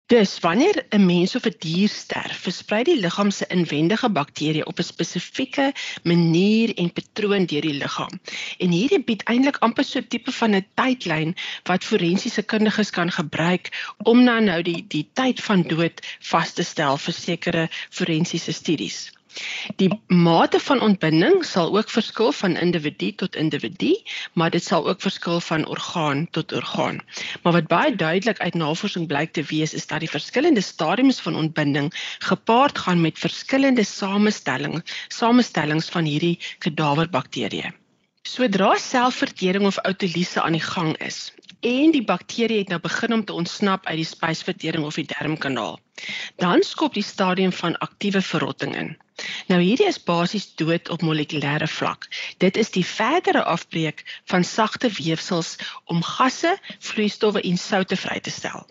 Dus 0.08 0.40
wanneer 0.40 0.86
'n 0.90 1.06
mens 1.06 1.36
of 1.36 1.46
'n 1.46 1.50
die 1.50 1.74
dier 1.74 1.90
sterf, 1.90 2.38
versprei 2.48 2.84
die 2.84 3.00
liggaam 3.00 3.32
se 3.32 3.46
inwendige 3.56 4.10
bakterieë 4.18 4.68
op 4.72 4.80
'n 4.80 4.84
spesifieke 4.84 5.66
manier 6.04 6.74
en 6.84 6.94
patroon 7.00 7.46
deur 7.46 7.62
die 7.62 7.74
liggaam. 7.82 8.20
En 8.58 8.72
hierdie 8.72 9.04
bied 9.04 9.24
eintlik 9.24 9.58
amper 9.68 9.84
so 9.84 10.00
'n 10.00 10.08
tipe 10.08 10.32
van 10.32 10.56
'n 10.56 10.66
tydlyn 10.80 11.36
wat 11.64 11.84
forensiese 11.84 12.44
kundiges 12.44 12.90
kan 12.90 13.12
gebruik 13.12 13.96
om 13.98 14.24
nou 14.24 14.40
nou 14.42 14.62
die 14.62 14.86
die 14.88 15.10
tyd 15.14 15.44
van 15.44 15.62
dood 15.62 16.00
vas 16.32 16.54
te 16.54 16.64
stel 16.64 16.98
vir 16.98 17.14
sekere 17.14 17.70
forensiese 17.90 18.52
studies. 18.52 19.17
Die 19.82 19.90
mate 20.08 20.60
van 20.60 20.82
ontbinding 20.82 21.46
sal 21.46 21.78
ook 21.78 21.90
verskil 21.90 22.32
van 22.32 22.58
individu 22.58 23.12
tot 23.22 23.36
individu, 23.36 23.92
maar 24.34 24.50
dit 24.50 24.64
sal 24.64 24.88
ook 24.90 25.02
verskil 25.02 25.40
van 25.40 25.66
orgaan 25.68 26.28
tot 26.32 26.54
orgaan. 26.54 27.00
Maar 27.44 27.54
wat 27.54 27.68
baie 27.68 27.96
duidelik 27.96 28.40
uit 28.40 28.54
navorsing 28.54 29.08
blyk 29.08 29.34
te 29.34 29.44
wees 29.44 29.74
is 29.74 29.88
dat 29.88 30.00
die 30.00 30.10
verskillende 30.10 30.62
stadiums 30.62 31.20
van 31.20 31.36
ontbinding 31.36 31.92
gepaard 32.20 32.78
gaan 32.78 33.02
met 33.02 33.20
verskillende 33.20 33.84
samestellings, 33.84 34.98
samestellings 35.08 35.90
van 35.90 36.04
hierdie 36.04 36.40
kadaverbakterieë. 36.58 37.74
Sodra 38.28 38.76
selfvertering 38.76 39.66
of 39.66 39.78
autolise 39.78 40.42
aan 40.42 40.58
die 40.58 40.64
gang 40.64 40.98
is 40.98 41.32
en 41.60 41.92
die 41.92 42.04
bakterie 42.04 42.58
het 42.58 42.70
nou 42.70 42.80
begin 42.82 43.14
om 43.14 43.26
te 43.26 43.34
ontsnap 43.34 43.86
uit 43.86 43.98
die 44.02 44.06
spysvertering 44.06 44.86
of 44.86 44.96
die 45.00 45.08
darmkanaal, 45.10 45.80
dan 46.36 46.64
skop 46.64 46.94
die 46.94 47.04
stadium 47.04 47.52
van 47.52 47.78
aktiewe 47.78 48.22
verrotting 48.22 48.76
in. 48.76 48.98
Nou 49.48 49.62
hierdie 49.62 49.88
is 49.90 50.04
basies 50.04 50.52
dood 50.56 50.90
op 50.94 51.02
molekulêre 51.02 51.68
vlak. 51.68 52.06
Dit 52.38 52.58
is 52.58 52.70
die 52.72 52.86
verdere 52.86 53.44
afbreek 53.44 54.04
van 54.30 54.44
sagte 54.44 54.92
weefsels 54.94 55.56
om 55.86 56.04
gasse, 56.06 56.58
vloeistowwe 56.80 57.42
en 57.42 57.58
soutte 57.58 57.98
vry 57.98 58.20
te 58.20 58.32
stel. 58.32 58.68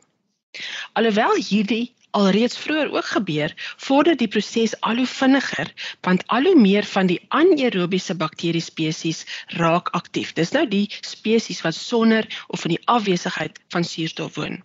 Alhoewel 0.92 1.34
hierdie 1.36 1.95
alreeds 2.16 2.56
vroeër 2.58 2.90
ook 2.94 3.08
gebeur, 3.12 3.52
vorder 3.86 4.16
die 4.16 4.28
proses 4.32 4.74
al 4.80 5.00
hoe 5.02 5.08
vinniger 5.10 5.72
want 6.06 6.24
al 6.32 6.48
hoe 6.48 6.56
meer 6.60 6.86
van 6.88 7.10
die 7.10 7.18
anaerobiese 7.28 8.16
bakteriespesies 8.22 9.24
raak 9.60 9.92
aktief. 9.98 10.32
Dis 10.38 10.52
nou 10.56 10.64
die 10.70 10.86
spesies 11.00 11.60
wat 11.66 11.76
sonder 11.76 12.28
of 12.48 12.64
in 12.64 12.76
die 12.76 12.82
afwesigheid 12.96 13.60
van 13.74 13.84
suurstof 13.84 14.40
woon. 14.40 14.62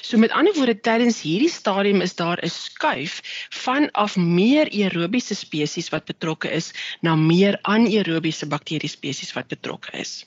So 0.00 0.18
met 0.18 0.32
ander 0.32 0.56
woorde 0.56 0.78
tydens 0.80 1.20
hierdie 1.26 1.52
stadium 1.52 2.00
is 2.00 2.16
daar 2.16 2.40
'n 2.42 2.52
skuif 2.56 3.20
van 3.64 3.90
af 3.92 4.16
meer 4.16 4.70
aerobiese 4.72 5.34
spesies 5.34 5.92
wat 5.94 6.04
betrokke 6.04 6.50
is 6.50 6.72
na 7.00 7.16
meer 7.16 7.58
anaerobiese 7.62 8.46
bakteriespesies 8.46 9.32
wat 9.32 9.48
betrokke 9.48 9.98
is. 9.98 10.24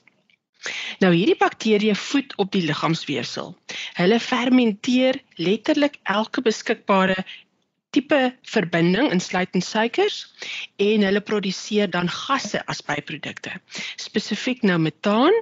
Nou 1.04 1.12
hierdie 1.14 1.38
bakterieë 1.38 1.96
voed 1.96 2.34
op 2.44 2.52
die 2.52 2.64
liggaamsweefsel. 2.66 3.52
Hulle 4.00 4.20
fermenteer 4.20 5.20
letterlik 5.38 6.00
elke 6.04 6.42
beskikbare 6.42 7.18
tipe 7.96 8.20
verbinding 8.44 9.12
insluitend 9.16 9.64
suikers 9.64 10.18
en 10.84 11.06
hulle 11.08 11.22
produseer 11.30 11.90
dan 11.90 12.10
gasse 12.12 12.60
as 12.74 12.82
byprodukte. 12.90 13.54
Spesifiek 14.02 14.66
nou 14.68 14.78
metaan, 14.82 15.34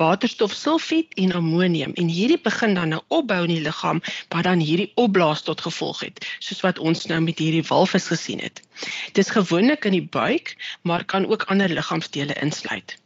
waterstofsulfied 0.00 1.14
en 1.24 1.36
ammonium 1.38 1.92
en 2.00 2.08
hierdie 2.08 2.40
begin 2.46 2.74
dan 2.78 2.94
nou 2.94 3.02
opbou 3.20 3.42
in 3.44 3.54
die 3.54 3.64
liggaam 3.66 4.00
wat 4.34 4.48
dan 4.48 4.64
hierdie 4.64 4.90
opblaas 4.94 5.44
tot 5.46 5.62
gevolg 5.66 6.02
het, 6.06 6.24
soos 6.38 6.64
wat 6.66 6.80
ons 6.80 7.06
nou 7.12 7.20
met 7.26 7.38
hierdie 7.38 7.66
walvis 7.68 8.08
gesien 8.14 8.42
het. 8.42 8.64
Dit 9.12 9.26
is 9.26 9.34
gewoonlik 9.36 9.84
in 9.84 9.98
die 9.98 10.08
buik, 10.18 10.56
maar 10.82 11.04
kan 11.04 11.28
ook 11.28 11.46
ander 11.52 11.68
liggaamsdele 11.68 12.38
insluit. 12.40 12.96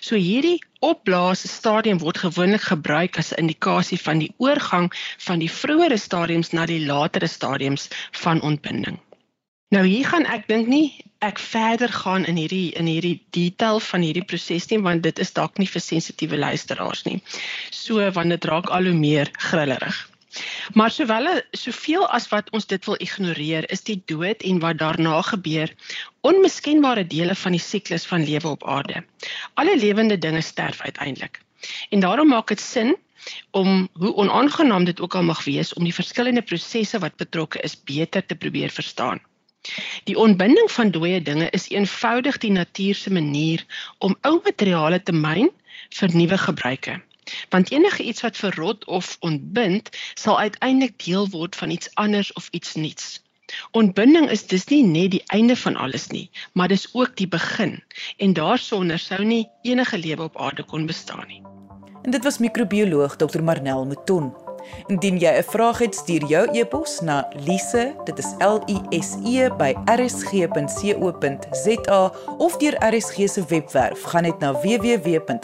So 0.00 0.16
hierdie 0.16 0.58
opblaas 0.80 1.46
stadium 1.50 1.98
word 2.02 2.18
gewoonlik 2.24 2.66
gebruik 2.70 3.18
as 3.18 3.32
'n 3.32 3.40
indikasie 3.44 4.00
van 4.00 4.18
die 4.18 4.34
oorgang 4.38 4.92
van 5.18 5.38
die 5.38 5.50
vroeëre 5.50 5.98
stadiums 5.98 6.52
na 6.52 6.66
die 6.66 6.84
latere 6.86 7.26
stadiums 7.26 7.88
van 8.10 8.42
ontbinding. 8.42 8.98
Nou 9.72 9.86
hier 9.86 10.06
gaan 10.06 10.26
ek 10.26 10.48
dink 10.48 10.68
nie 10.68 11.00
ek 11.24 11.38
verder 11.38 11.88
gaan 11.88 12.24
in 12.24 12.36
hierdie 12.36 12.74
in 12.76 12.86
hierdie 12.86 13.22
detail 13.30 13.80
van 13.80 14.02
hierdie 14.04 14.24
proses 14.24 14.68
nie 14.70 14.78
want 14.78 15.02
dit 15.02 15.18
is 15.18 15.32
dalk 15.32 15.58
nie 15.58 15.68
vir 15.74 15.80
sensitiewe 15.80 16.36
luisteraars 16.36 17.04
nie. 17.04 17.22
So 17.70 18.10
want 18.10 18.28
dit 18.28 18.44
raak 18.44 18.68
al 18.70 18.84
hoe 18.84 18.98
meer 18.98 19.30
grillerig. 19.38 20.11
Maar 20.72 20.90
sowel 20.90 21.28
soveel 21.50 22.08
as 22.08 22.28
wat 22.28 22.50
ons 22.50 22.66
dit 22.66 22.84
wil 22.84 22.96
ignoreer, 23.04 23.68
is 23.70 23.84
die 23.84 23.98
dood 24.06 24.42
en 24.42 24.58
wat 24.64 24.78
daarna 24.78 25.20
gebeur 25.28 25.72
onmiskenbare 26.20 27.06
dele 27.06 27.34
van 27.34 27.56
die 27.56 27.60
siklus 27.60 28.06
van 28.06 28.24
lewe 28.24 28.48
op 28.48 28.66
aarde. 28.68 29.04
Alle 29.54 29.76
lewende 29.76 30.18
dinge 30.18 30.40
sterf 30.40 30.80
uiteindelik. 30.80 31.40
En 31.90 32.00
daarom 32.00 32.28
maak 32.28 32.48
dit 32.48 32.60
sin 32.60 32.96
om 33.50 33.88
hoe 33.92 34.14
onaangenaam 34.14 34.84
dit 34.84 35.00
ook 35.00 35.14
al 35.14 35.22
mag 35.22 35.44
wees 35.44 35.74
om 35.74 35.84
die 35.84 35.94
verskillende 35.94 36.42
prosesse 36.42 36.98
wat 36.98 37.16
betrokke 37.16 37.60
is 37.60 37.76
beter 37.84 38.26
te 38.26 38.34
probeer 38.34 38.70
verstaan. 38.70 39.20
Die 40.04 40.18
ontbinding 40.18 40.70
van 40.70 40.90
dooie 40.90 41.22
dinge 41.22 41.50
is 41.50 41.68
eenvoudig 41.70 42.38
die 42.42 42.50
natuur 42.50 42.94
se 42.94 43.12
manier 43.12 43.64
om 43.98 44.16
ou 44.20 44.40
materiale 44.44 45.02
te 45.02 45.12
myn 45.12 45.50
vir 45.98 46.14
nuwe 46.16 46.38
gebruike. 46.38 47.00
Want 47.48 47.70
enige 47.70 48.02
iets 48.02 48.20
wat 48.20 48.36
verrot 48.36 48.84
of 48.84 49.16
ontbind, 49.20 49.88
sal 50.14 50.38
uiteindelik 50.38 51.04
deel 51.04 51.28
word 51.28 51.56
van 51.56 51.70
iets 51.70 51.94
anders 51.94 52.32
of 52.32 52.48
iets 52.50 52.74
nuuts. 52.74 53.22
Ontbinding 53.70 54.30
is 54.30 54.46
dus 54.46 54.64
nie 54.66 54.84
net 54.84 55.10
die 55.10 55.22
einde 55.26 55.56
van 55.56 55.76
alles 55.76 56.06
nie, 56.08 56.30
maar 56.52 56.68
dis 56.68 56.88
ook 56.92 57.16
die 57.16 57.28
begin 57.28 57.82
en 58.16 58.32
daarsonder 58.32 58.98
sou 58.98 59.24
nie 59.24 59.48
enige 59.62 59.98
lewe 59.98 60.22
op 60.22 60.38
aarde 60.40 60.64
kon 60.64 60.86
bestaan 60.86 61.26
nie. 61.26 61.42
En 62.02 62.10
dit 62.10 62.24
was 62.24 62.38
microbioloog 62.38 63.16
Dr 63.16 63.42
Marnel 63.42 63.84
Mouton. 63.86 64.32
Indien 64.86 65.18
jy 65.18 65.32
'n 65.38 65.42
vraag 65.42 65.78
het, 65.78 65.94
stuur 65.94 66.24
jou 66.24 66.48
e-pos 66.52 67.00
na 67.00 67.28
lise, 67.46 67.94
dit 68.04 68.18
is 68.18 68.34
L 68.38 68.60
I 68.66 68.80
S 69.00 69.16
E 69.24 69.48
by 69.48 69.74
rsg.co.za 69.84 71.32
of 72.38 72.56
deur 72.56 72.76
RSG 72.94 73.28
se 73.28 73.44
webwerf. 73.48 74.02
Gaan 74.02 74.22
net 74.22 74.38
na 74.38 74.52
www.rsg.co.za. 74.52 75.40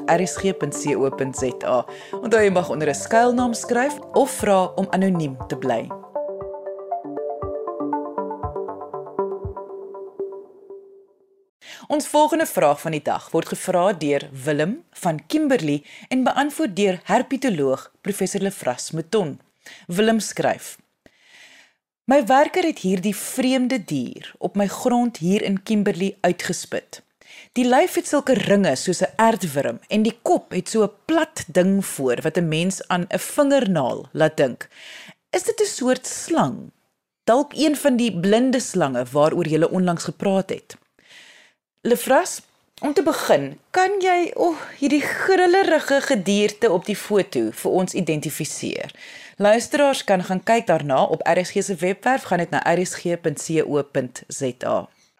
Onthou 2.23 2.43
jy 2.43 2.51
mag 2.51 2.71
onder 2.71 2.89
'n 2.89 2.95
skuilnaam 2.95 3.55
skryf 3.55 3.99
of 4.13 4.31
vra 4.31 4.65
om 4.75 4.87
anoniem 4.91 5.37
te 5.47 5.57
bly. 5.57 6.08
Ons 11.89 12.07
volgende 12.07 12.45
vraag 12.47 12.81
van 12.81 12.93
die 12.93 13.01
dag 13.01 13.31
word 13.33 13.49
gevra 13.49 13.95
deur 13.97 14.27
Willem 14.45 14.75
van 15.01 15.23
Kimberley 15.27 15.79
en 16.13 16.21
beantwoord 16.27 16.75
deur 16.77 16.99
herpetoloog 17.09 17.87
professor 18.05 18.43
Lefras 18.45 18.91
Mouton. 18.93 19.39
Willem 19.87 20.19
skryf: 20.21 20.77
My 22.05 22.19
werker 22.29 22.67
het 22.69 22.83
hierdie 22.85 23.15
vreemde 23.17 23.79
dier 23.81 24.29
op 24.39 24.59
my 24.61 24.67
grond 24.69 25.17
hier 25.17 25.43
in 25.43 25.63
Kimberley 25.63 26.19
uitgespit. 26.21 27.01
Die 27.57 27.65
lyf 27.65 27.97
het 27.97 28.11
sulke 28.11 28.37
ringe 28.37 28.75
soos 28.77 29.01
'n 29.01 29.17
aardwurm 29.17 29.79
en 29.89 30.03
die 30.03 30.19
kop 30.23 30.53
het 30.53 30.69
so 30.69 30.85
'n 30.85 30.93
plat 31.05 31.45
ding 31.47 31.87
voor 31.87 32.21
wat 32.23 32.37
'n 32.37 32.49
mens 32.49 32.89
aan 32.89 33.07
'n 33.09 33.19
vingernaal 33.19 34.09
laat 34.13 34.37
dink. 34.37 34.69
Is 35.31 35.43
dit 35.43 35.61
'n 35.61 35.73
soort 35.79 36.07
slang? 36.07 36.71
Dalk 37.25 37.53
een 37.53 37.77
van 37.77 37.97
die 37.97 38.21
blinde 38.21 38.61
slange 38.61 39.05
waaroor 39.05 39.49
jy 39.49 39.63
onlangs 39.63 40.05
gepraat 40.05 40.51
het. 40.51 40.77
Lefras, 41.89 42.43
om 42.81 42.93
te 42.93 43.03
begin, 43.03 43.59
kan 43.71 43.95
jy 44.05 44.33
o, 44.35 44.51
oh, 44.51 44.59
hierdie 44.77 45.01
grillerige 45.01 46.01
gedierte 46.05 46.69
op 46.71 46.85
die 46.85 46.97
foto 46.99 47.49
vir 47.63 47.71
ons 47.81 47.95
identifiseer? 47.97 48.93
Luisteraars 49.41 50.05
kan 50.05 50.21
gaan 50.27 50.43
kyk 50.45 50.67
daarna 50.69 50.99
op 51.09 51.25
RSG 51.25 51.63
se 51.65 51.77
webwerf, 51.81 52.23
gaan 52.29 52.41
net 52.45 52.53
na 52.53 52.61
rsg.co.za. 52.75 53.17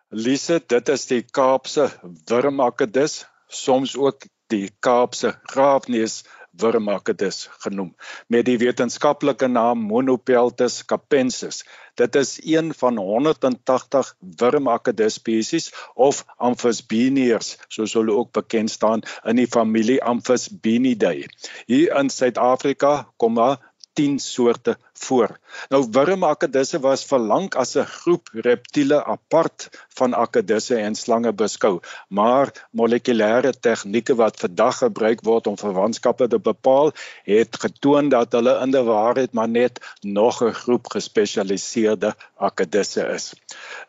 Lise, 0.09 0.57
dit 0.75 0.89
is 0.93 1.07
die 1.09 1.25
Kaapse 1.39 1.89
wurmakedus, 2.29 3.25
soms 3.49 3.97
ook 3.97 4.29
die 4.53 4.69
Kaapse 4.85 5.33
graafneus 5.49 6.25
wurmakedus 6.61 7.49
genoem, 7.65 7.95
met 8.27 8.47
die 8.49 8.59
wetenskaplike 8.59 9.49
naam 9.49 9.85
Monopeltis 9.91 10.81
capensis. 10.85 11.63
Dit 11.99 12.15
is 12.17 12.37
een 12.45 12.75
van 12.75 12.99
180 12.99 14.15
wurmakkedus 14.43 15.19
spesies 15.19 15.71
of 15.95 16.25
Amphisbaeniers, 16.37 17.57
soos 17.69 17.95
hulle 17.99 18.15
ook 18.15 18.33
bekend 18.33 18.71
staan 18.71 19.03
in 19.25 19.41
die 19.41 19.49
familie 19.51 20.03
Amphisbaenidae. 20.03 21.27
Hier 21.67 21.97
in 21.99 22.11
Suid-Afrika 22.11 23.09
kom 23.17 23.39
maar 23.39 23.59
10 23.99 24.19
soorte 24.23 24.79
voor. 24.99 25.39
Nou 25.73 25.83
wurmakkedisse 25.91 26.81
was 26.85 27.05
vir 27.09 27.19
lank 27.19 27.57
as 27.57 27.77
'n 27.77 27.85
groep 27.85 28.29
reptiele 28.33 29.05
apart 29.05 29.69
van 29.99 30.15
akkedisse 30.15 30.77
en 30.77 30.95
slange 30.95 31.33
beskou, 31.33 31.81
maar 32.09 32.53
molekulêre 32.71 33.53
tegnieke 33.61 34.15
wat 34.15 34.41
vandag 34.41 34.79
gebruik 34.79 35.21
word 35.25 35.47
om 35.47 35.57
verwantskappe 35.59 36.29
te 36.29 36.39
bepaal, 36.39 36.93
het 37.25 37.57
getoon 37.65 38.09
dat 38.09 38.33
hulle 38.33 38.55
in 38.63 38.71
die 38.71 38.83
waarheid 38.83 39.33
maar 39.33 39.49
net 39.49 39.81
nog 40.01 40.43
'n 40.43 40.53
groep 40.53 40.87
gespesialiseerde 40.87 42.15
akkedisse 42.37 43.07
is. 43.15 43.35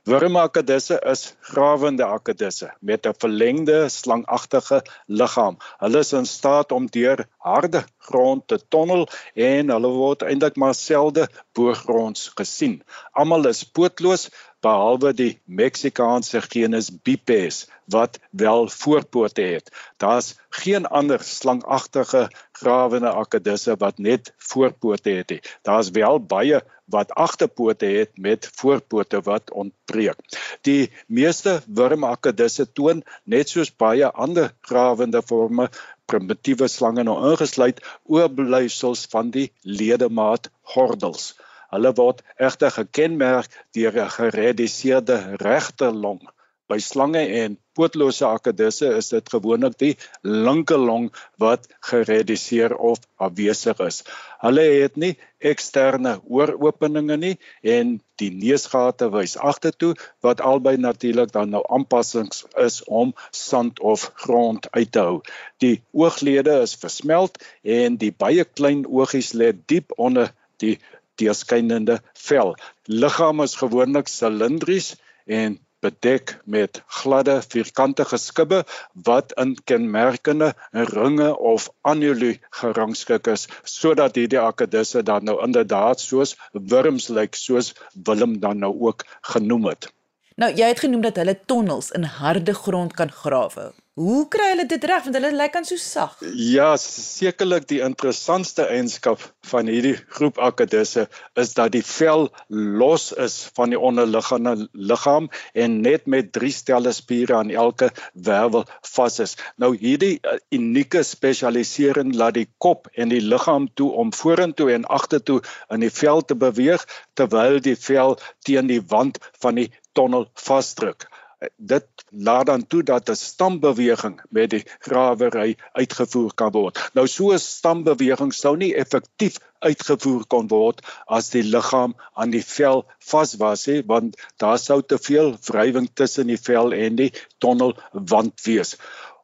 Wurmakkedisse 0.04 1.02
is 1.06 1.36
grawende 1.40 2.04
akkedisse 2.04 2.74
met 2.80 3.06
'n 3.06 3.14
verlengde 3.18 3.90
slangagtige 3.90 4.84
liggaam. 5.06 5.58
Hulle 5.78 6.00
is 6.00 6.14
in 6.14 6.26
staat 6.26 6.72
om 6.72 6.86
deur 6.88 7.28
harde 7.38 7.84
grond 7.98 8.48
te 8.48 8.60
tonnel 8.68 9.08
en 9.34 9.70
hulle 9.70 9.88
word 9.88 10.22
eintlik 10.22 10.56
maar 10.56 10.74
self 10.74 10.99
dieselfde 11.00 11.30
boogronds 11.54 12.32
gesien. 12.36 12.84
Almal 13.14 13.48
is 13.48 13.64
pootloos 13.64 14.30
behalwe 14.62 15.14
die 15.16 15.40
Meksikaanse 15.46 16.42
genus 16.42 16.90
Bipes 16.92 17.68
wat 17.88 18.20
wel 18.32 18.68
voorpote 18.68 19.42
het. 19.42 19.72
Daar's 19.98 20.36
geen 20.50 20.86
ander 20.86 21.24
slangagtige 21.24 22.30
grawende 22.52 23.12
akedisse 23.12 23.76
wat 23.80 23.98
net 23.98 24.34
voorpote 24.38 25.10
het 25.10 25.30
nie. 25.30 25.42
Daar's 25.64 25.90
wel 25.96 26.20
baie 26.20 26.62
wat 26.86 27.12
agterpote 27.14 27.86
het 27.86 28.18
met 28.18 28.50
voorpote 28.56 29.22
wat 29.22 29.52
ontbreek. 29.52 30.20
Die 30.62 30.92
meeste 31.08 31.62
wurmakedisse 31.68 32.72
toon 32.72 33.04
net 33.24 33.50
soos 33.50 33.72
baie 33.72 34.12
ander 34.12 34.52
grawende 34.62 35.22
forme 35.22 35.70
primitiewe 36.12 36.68
slange 36.72 37.04
nou 37.08 37.18
ingesluit 37.32 37.84
oorblyfsels 38.18 39.06
van 39.14 39.30
die 39.36 39.48
ledemaat 39.82 40.50
gordels. 40.74 41.34
Hulle 41.74 41.92
word 42.02 42.24
egter 42.50 42.74
gekenmerk 42.80 43.56
deur 43.78 43.94
'n 44.04 44.14
gereduseerde 44.18 45.18
regterlong. 45.46 46.22
By 46.70 46.78
slange 46.86 47.22
en 47.42 47.56
pootlose 47.74 48.28
akedisse 48.28 48.90
is 48.98 49.08
dit 49.10 49.30
gewoonlik 49.34 49.78
die 49.82 49.94
linkerlong 50.22 51.08
wat 51.42 51.64
gereduseer 51.90 52.76
of 52.78 53.00
afwesig 53.28 53.80
is. 53.86 54.04
Hulle 54.44 54.66
het 54.68 55.00
nie 55.04 55.16
eksterne 55.52 56.12
ooropeninge 56.30 57.18
nie 57.18 57.32
en 57.76 57.96
die 58.22 58.30
neusgate 58.36 59.08
wys 59.16 59.34
agtertoe 59.52 59.96
wat 60.26 60.44
albei 60.52 60.76
natuurlik 60.78 61.32
dan 61.34 61.56
nou 61.56 61.64
aanpassings 61.78 62.44
is 62.66 62.82
om 63.02 63.16
sand 63.32 63.82
of 63.94 64.06
grond 64.26 64.68
uit 64.76 64.92
te 64.92 65.06
hou. 65.08 65.18
Die 65.66 65.80
ooglede 65.92 66.60
is 66.68 66.76
versmelt 66.84 67.42
en 67.64 67.98
die 68.04 68.12
baie 68.26 68.46
klein 68.46 68.84
oogies 68.86 69.32
lê 69.34 69.56
diep 69.74 69.96
onder 69.98 70.30
die 70.62 70.76
deurskynende 71.20 71.98
vel. 72.28 72.54
Liggaam 72.86 73.42
is 73.48 73.58
gewoonlik 73.64 74.12
silindries 74.12 74.94
en 75.26 75.58
bedek 75.80 76.38
met 76.46 76.82
gladde 76.88 77.42
vierkante 77.48 78.06
geskibbe 78.06 78.64
wat 79.10 79.32
in 79.44 79.56
kenmerkende 79.64 80.54
ringe 80.72 81.38
of 81.38 81.70
annuli 81.82 82.40
gerangskik 82.62 83.28
is 83.28 83.48
sodat 83.64 84.16
hierdie 84.16 84.40
akedisse 84.40 85.04
dan 85.04 85.24
nou 85.24 85.38
inderdaad 85.46 86.00
soos 86.00 86.36
wurms 86.52 87.08
lyk 87.08 87.36
soos 87.36 87.74
Willem 87.94 88.40
dan 88.40 88.60
nou 88.60 88.74
ook 88.80 89.06
genoem 89.22 89.66
het. 89.72 89.92
Nou 90.40 90.52
jy 90.56 90.68
het 90.72 90.80
genoem 90.80 91.02
dat 91.04 91.18
hulle 91.20 91.40
tonnels 91.46 91.92
in 91.92 92.04
harde 92.04 92.54
grond 92.54 92.94
kan 92.96 93.12
grawe. 93.12 93.72
Hoe 94.00 94.22
kry 94.32 94.46
hulle 94.54 94.64
dit 94.72 94.86
reg 94.88 95.02
want 95.04 95.18
hulle 95.18 95.30
lyk 95.36 95.56
aan 95.60 95.66
so 95.68 95.76
sag? 95.84 96.14
Ja, 96.40 96.70
sekerlik 96.80 97.66
die 97.68 97.82
interessantste 97.84 98.64
eienskap 98.72 99.26
van 99.52 99.68
hierdie 99.68 99.98
groep 100.16 100.40
akedisse 100.40 101.04
is 101.44 101.52
dat 101.58 101.74
die 101.74 101.82
vel 101.84 102.30
los 102.48 103.10
is 103.26 103.36
van 103.58 103.76
die 103.76 103.82
onderliggende 103.90 104.70
liggaam 104.92 105.28
en 105.66 105.76
net 105.84 106.08
met 106.08 106.32
drie 106.38 106.54
stelle 106.56 106.96
spiere 106.96 107.36
aan 107.42 107.52
elke 107.66 107.92
wervel 108.30 108.64
vas 108.94 109.20
is. 109.26 109.36
Nou 109.60 109.74
hierdie 109.84 110.16
uh, 110.24 110.40
unieke 110.56 111.04
spesialisering 111.04 112.16
laat 112.16 112.40
die 112.40 112.48
kop 112.64 112.88
en 112.96 113.12
die 113.12 113.20
liggaam 113.20 113.68
toe 113.76 113.92
om 114.00 114.16
vorentoe 114.16 114.72
en 114.80 114.88
agtertoe 114.88 115.42
in 115.76 115.84
die 115.84 115.92
vel 116.00 116.24
te 116.24 116.40
beweeg 116.40 116.88
terwyl 117.20 117.60
die 117.68 117.76
vel 117.76 118.16
teen 118.48 118.72
die 118.72 118.84
wand 118.96 119.20
van 119.44 119.60
die 119.60 119.72
tonnel 119.92 120.30
vasdruk 120.40 121.10
dit 121.56 121.86
laat 122.10 122.46
dan 122.46 122.68
toe 122.68 122.84
dat 122.84 123.10
'n 123.10 123.16
stambeweging 123.16 124.22
met 124.30 124.50
die 124.50 124.64
grawery 124.80 125.58
uitgevoer 125.72 126.34
kan 126.34 126.52
word. 126.52 126.80
Nou 126.94 127.08
so 127.08 127.32
'n 127.32 127.40
stambeweging 127.40 128.34
sou 128.34 128.58
nie 128.58 128.76
effektief 128.76 129.40
uitgevoer 129.60 130.26
kon 130.28 130.48
word 130.48 130.82
as 131.06 131.30
die 131.30 131.44
liggaam 131.44 131.96
aan 132.14 132.30
die 132.30 132.44
vel 132.44 132.86
vas 133.12 133.36
was 133.36 133.66
hè, 133.66 133.84
want 133.86 134.18
daar 134.38 134.60
sou 134.60 134.82
te 134.82 134.98
veel 134.98 135.38
wrywing 135.48 135.90
tussen 135.94 136.28
die 136.28 136.42
vel 136.50 136.74
en 136.74 136.96
die 136.96 137.14
tonnelwand 137.38 138.42
wees. 138.44 138.76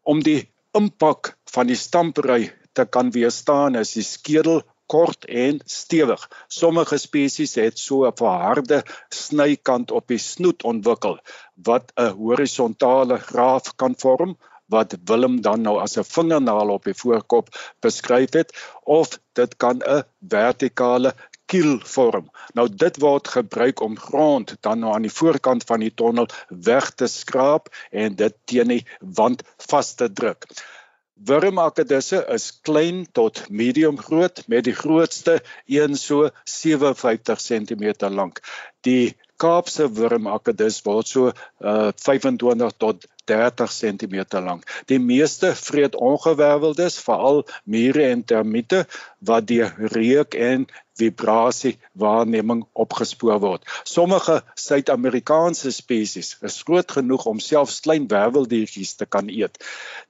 Om 0.04 0.24
die 0.24 0.50
impak 0.72 1.38
van 1.52 1.68
die 1.68 1.80
stampery 1.80 2.54
te 2.74 2.86
kan 2.86 3.12
weerstaan 3.12 3.76
is 3.76 3.94
die 3.94 4.04
skedel 4.04 4.64
kort 4.86 5.26
en 5.26 5.62
stewig. 5.66 6.30
Sommige 6.48 6.98
spesies 6.98 7.56
het 7.56 7.80
so 7.80 8.06
'n 8.06 8.18
verharde 8.22 8.84
snykant 9.10 9.92
op 9.92 10.08
die 10.08 10.18
snoet 10.18 10.64
ontwikkel 10.64 11.20
wat 11.56 11.92
'n 11.96 12.16
horisontale 12.18 13.18
graaf 13.18 13.76
kan 13.76 13.96
vorm 13.98 14.38
wat 14.66 14.98
Willem 15.06 15.42
dan 15.42 15.62
nou 15.62 15.80
as 15.80 15.98
'n 15.98 16.04
vingernaal 16.04 16.70
op 16.70 16.84
die 16.84 16.98
voorkop 17.04 17.50
beskryf 17.80 18.34
het 18.34 18.50
of 18.84 19.20
dit 19.34 19.58
kan 19.58 19.82
'n 19.82 20.04
vertikale 20.30 21.14
kiel 21.46 21.80
vorm. 21.84 22.30
Nou 22.54 22.68
dit 22.76 22.98
word 22.98 23.28
gebruik 23.28 23.80
om 23.80 23.98
grond 23.98 24.56
dan 24.60 24.80
nou 24.80 24.94
aan 24.94 25.02
die 25.02 25.14
voorkant 25.14 25.64
van 25.64 25.80
die 25.80 25.94
tonnel 25.94 26.28
weg 26.50 26.90
te 26.92 27.08
skraap 27.08 27.70
en 27.92 28.16
dit 28.16 28.34
teen 28.46 28.68
die 28.68 28.86
wand 29.00 29.44
vas 29.70 29.94
te 29.94 30.12
druk. 30.12 30.48
Wurmakedisse 31.16 32.26
is 32.34 32.60
klein 32.62 33.06
tot 33.12 33.46
medium 33.50 33.98
groot 33.98 34.42
met 34.52 34.66
die 34.68 34.76
grootste 34.76 35.38
een 35.66 35.96
so 35.96 36.30
57 36.44 37.40
cm 37.40 37.94
lank. 38.12 38.42
Die 38.84 39.16
Kaapse 39.38 39.90
wurmakedis 39.98 40.82
word 40.86 41.08
so 41.08 41.28
uh, 41.30 41.92
25 41.92 42.78
tot 42.78 43.06
30 43.26 43.68
cm 43.68 44.16
lank. 44.46 44.64
Die 44.86 45.00
meeste 45.00 45.56
vreet 45.58 45.96
ongewerveldes, 45.96 47.00
veral 47.02 47.44
mure 47.64 48.06
en 48.08 48.24
termiete 48.24 48.86
wat 49.26 49.48
deur 49.50 49.74
reuk 49.96 50.38
en 50.38 50.68
vibrasie 50.96 51.74
waarneming 52.00 52.64
opgespoor 52.74 53.40
word. 53.44 53.66
Sommige 53.84 54.38
Suid-Amerikaanse 54.56 55.72
spesies 55.76 56.36
is 56.46 56.62
groot 56.64 56.92
genoeg 56.98 57.26
om 57.28 57.42
selfs 57.44 57.82
klein 57.84 58.08
werveldiertjies 58.12 58.96
te 58.96 59.10
kan 59.10 59.28
eet. 59.30 59.60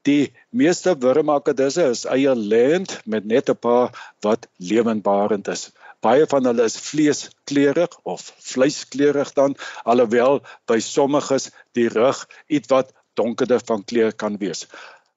Die 0.06 0.34
meeste 0.50 0.94
wurmakedisse 1.02 1.88
is 1.96 2.06
eierlêend 2.06 3.00
met 3.06 3.26
net 3.26 3.50
'n 3.50 3.58
paar 3.58 3.90
wat 4.22 4.48
lewendbarend 4.58 5.48
is. 5.48 5.72
Baie 6.02 6.26
van 6.28 6.46
hulle 6.46 6.64
is 6.64 6.78
vleeskleurig 6.78 8.00
of 8.04 8.34
vleiskleurig 8.40 9.34
dan 9.34 9.56
alhoewel 9.84 10.42
by 10.68 10.80
sommiges 10.80 11.50
die 11.78 11.88
rug 11.90 12.26
ietwat 12.48 12.94
donkerder 13.16 13.62
van 13.66 13.84
kleur 13.84 14.14
kan 14.14 14.38
wees. 14.38 14.68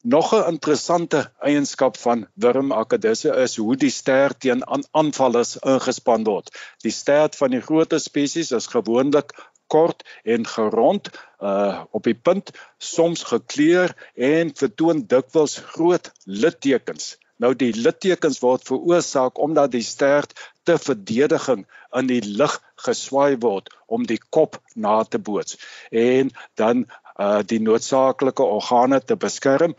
Nog 0.03 0.33
'n 0.35 0.49
interessante 0.49 1.33
eienskap 1.41 1.97
van 1.97 2.27
wurmakedisse 2.35 3.35
is 3.45 3.57
hoe 3.57 3.77
die 3.77 3.91
stert 3.91 4.41
teen 4.41 4.62
aanvallers 4.95 5.57
ingespan 5.59 6.25
word. 6.25 6.51
Die 6.83 6.93
stert 6.93 7.37
van 7.37 7.51
die 7.51 7.61
groter 7.61 8.01
spesies 8.01 8.53
is 8.53 8.67
gewoonlik 8.67 9.35
kort 9.67 10.05
en 10.25 10.47
gerond 10.47 11.11
uh 11.41 11.83
op 11.91 12.03
die 12.03 12.14
punt, 12.14 12.51
soms 12.79 13.23
gekleur 13.23 13.95
en 14.14 14.55
vertoon 14.55 15.05
dikwels 15.07 15.59
groot 15.75 16.12
littekens. 16.25 17.17
Nou 17.37 17.55
die 17.55 17.73
littekens 17.75 18.41
word 18.43 18.64
veroorsaak 18.67 19.38
omdat 19.38 19.73
die 19.73 19.85
stert 19.87 20.35
te 20.68 20.78
verdediging 20.85 21.66
in 22.00 22.09
die 22.11 22.22
lug 22.40 22.59
geswaai 22.87 23.38
word 23.44 23.70
om 23.87 24.07
die 24.09 24.20
kop 24.37 24.59
na 24.87 25.02
te 25.04 25.20
boots 25.31 25.61
en 26.07 26.33
dan 26.61 26.87
uh 27.18 27.40
die 27.52 27.61
noodsaaklike 27.68 28.44
organe 28.57 29.00
te 29.00 29.16
beskerm 29.26 29.74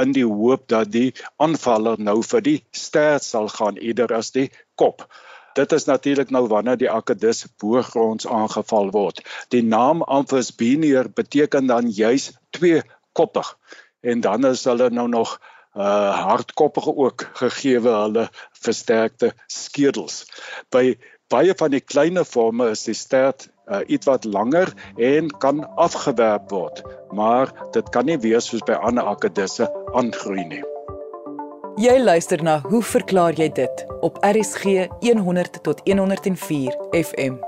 in 0.00 0.12
die 0.16 0.24
hoop 0.24 0.66
dat 0.72 0.90
die 0.92 1.12
aanvaller 1.46 2.00
nou 2.00 2.18
vir 2.32 2.42
die 2.44 2.58
stert 2.72 3.24
sal 3.24 3.48
gaan 3.52 3.76
eerder 3.76 4.14
as 4.16 4.32
die 4.36 4.50
kop. 4.80 5.04
Dit 5.54 5.72
is 5.72 5.86
natuurlik 5.86 6.30
nou 6.34 6.46
wanneer 6.50 6.78
die 6.80 6.90
akedus 6.90 7.44
boogronds 7.62 8.26
aangeval 8.26 8.90
word. 8.96 9.20
Die 9.54 9.62
naam 9.62 10.02
Amphis 10.02 10.50
binier 10.56 11.10
beteken 11.20 11.70
dan 11.70 11.90
juis 11.90 12.32
twee 12.50 12.82
koppig 13.12 13.54
en 14.00 14.20
dan 14.20 14.44
is 14.50 14.64
hulle 14.68 14.90
nou 14.90 15.08
nog 15.08 15.38
uh 15.74 16.20
hardkoppige 16.26 16.96
ook 16.96 17.26
gegee 17.40 17.80
hulle 17.80 18.28
versterkte 18.52 19.32
skedels. 19.46 20.24
By 20.70 20.94
baie 21.28 21.54
van 21.58 21.70
die 21.70 21.80
kleiner 21.80 22.24
forme 22.24 22.70
is 22.70 22.84
die 22.86 22.94
stert 22.94 23.48
uh, 23.66 23.80
ietwat 23.86 24.24
langer 24.24 24.70
en 24.96 25.30
kan 25.42 25.64
afgewerp 25.76 26.50
word, 26.50 26.82
maar 27.10 27.50
dit 27.72 27.88
kan 27.90 28.06
nie 28.06 28.18
wees 28.22 28.50
soos 28.50 28.62
by 28.68 28.76
ander 28.86 29.06
akedisse 29.08 29.68
aangroei 29.94 30.44
nie. 30.50 30.62
Jy 31.80 31.96
luister 31.98 32.42
na 32.42 32.60
Hoe 32.68 32.82
verklaar 32.86 33.34
jy 33.34 33.48
dit 33.50 33.86
op 34.06 34.20
RSG 34.22 34.86
100 35.02 35.58
tot 35.66 35.80
104 35.88 36.76
FM. 36.94 37.40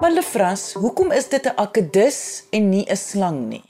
Maar 0.00 0.14
Lefras, 0.16 0.72
hoekom 0.80 1.12
is 1.12 1.28
dit 1.28 1.44
'n 1.44 1.60
akedus 1.60 2.44
en 2.50 2.70
nie 2.70 2.86
'n 2.88 2.96
slang 2.96 3.48
nie? 3.48 3.69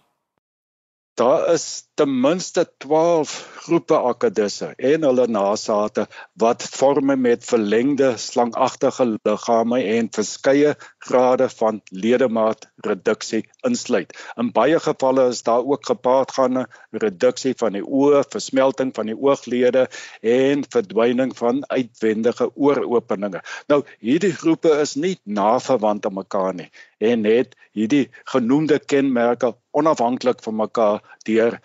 Daar 1.21 1.53
is 1.53 1.85
ten 1.95 2.21
minste 2.21 2.63
12 2.79 3.33
groepe 3.65 3.97
akkedisse 4.11 4.71
en 4.91 5.03
hulle 5.05 5.27
nasate 5.29 6.07
wat 6.41 6.65
vorme 6.77 7.17
met 7.17 7.45
verlengde 7.45 8.09
slangagtige 8.23 9.05
liggame 9.11 9.83
en 9.97 10.09
verskeie 10.17 10.73
grade 11.09 11.51
van 11.59 11.83
ledemaatreduksie 12.05 13.43
insluit. 13.69 14.17
In 14.41 14.49
baie 14.57 14.81
gevalle 14.81 15.29
is 15.35 15.45
daar 15.45 15.69
ook 15.75 15.85
gepaardgaande 15.93 16.65
reduksie 17.05 17.53
van 17.65 17.77
die 17.77 17.85
oë, 17.85 18.25
versmelting 18.33 18.95
van 18.97 19.13
die 19.13 19.19
ooglede 19.19 19.91
en 20.25 20.65
verdwyning 20.73 21.37
van 21.37 21.61
uitwendige 21.69 22.49
ooropeninge. 22.55 23.45
Nou, 23.69 23.83
hierdie 24.01 24.33
groepe 24.41 24.73
is 24.87 24.97
nie 24.97 25.19
naverwant 25.25 26.09
aan 26.09 26.23
mekaar 26.23 26.57
nie 26.57 26.71
en 27.01 27.25
het 27.25 27.57
hierdie 27.77 28.09
genoemde 28.33 28.79
kenmerke 28.93 29.55
onafhanklik 29.71 30.43
van 30.45 30.57
mekaar 30.57 31.17
deur 31.29 31.61